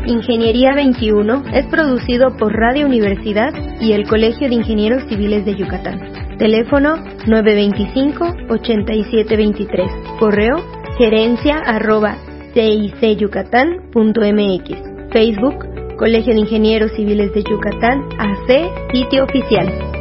Ingeniería 0.06 0.72
21 0.74 1.44
es 1.52 1.66
producido 1.66 2.34
por 2.36 2.52
Radio 2.52 2.86
Universidad 2.86 3.52
y 3.80 3.92
el 3.92 4.08
Colegio 4.08 4.48
de 4.48 4.54
Ingenieros 4.54 5.02
Civiles 5.08 5.44
de 5.44 5.56
Yucatán. 5.56 6.00
Teléfono 6.38 6.96
925-8723. 7.26 10.18
Correo 10.18 10.56
gerencia 10.98 11.58
arroba 11.58 12.16
cicyucatán.mx. 12.54 14.90
Facebook 15.12 15.70
Colegio 16.00 16.32
de 16.32 16.40
Ingenieros 16.40 16.92
Civiles 16.92 17.30
de 17.34 17.42
Yucatán 17.42 18.08
AC, 18.18 18.70
sitio 18.94 19.24
oficial. 19.24 19.99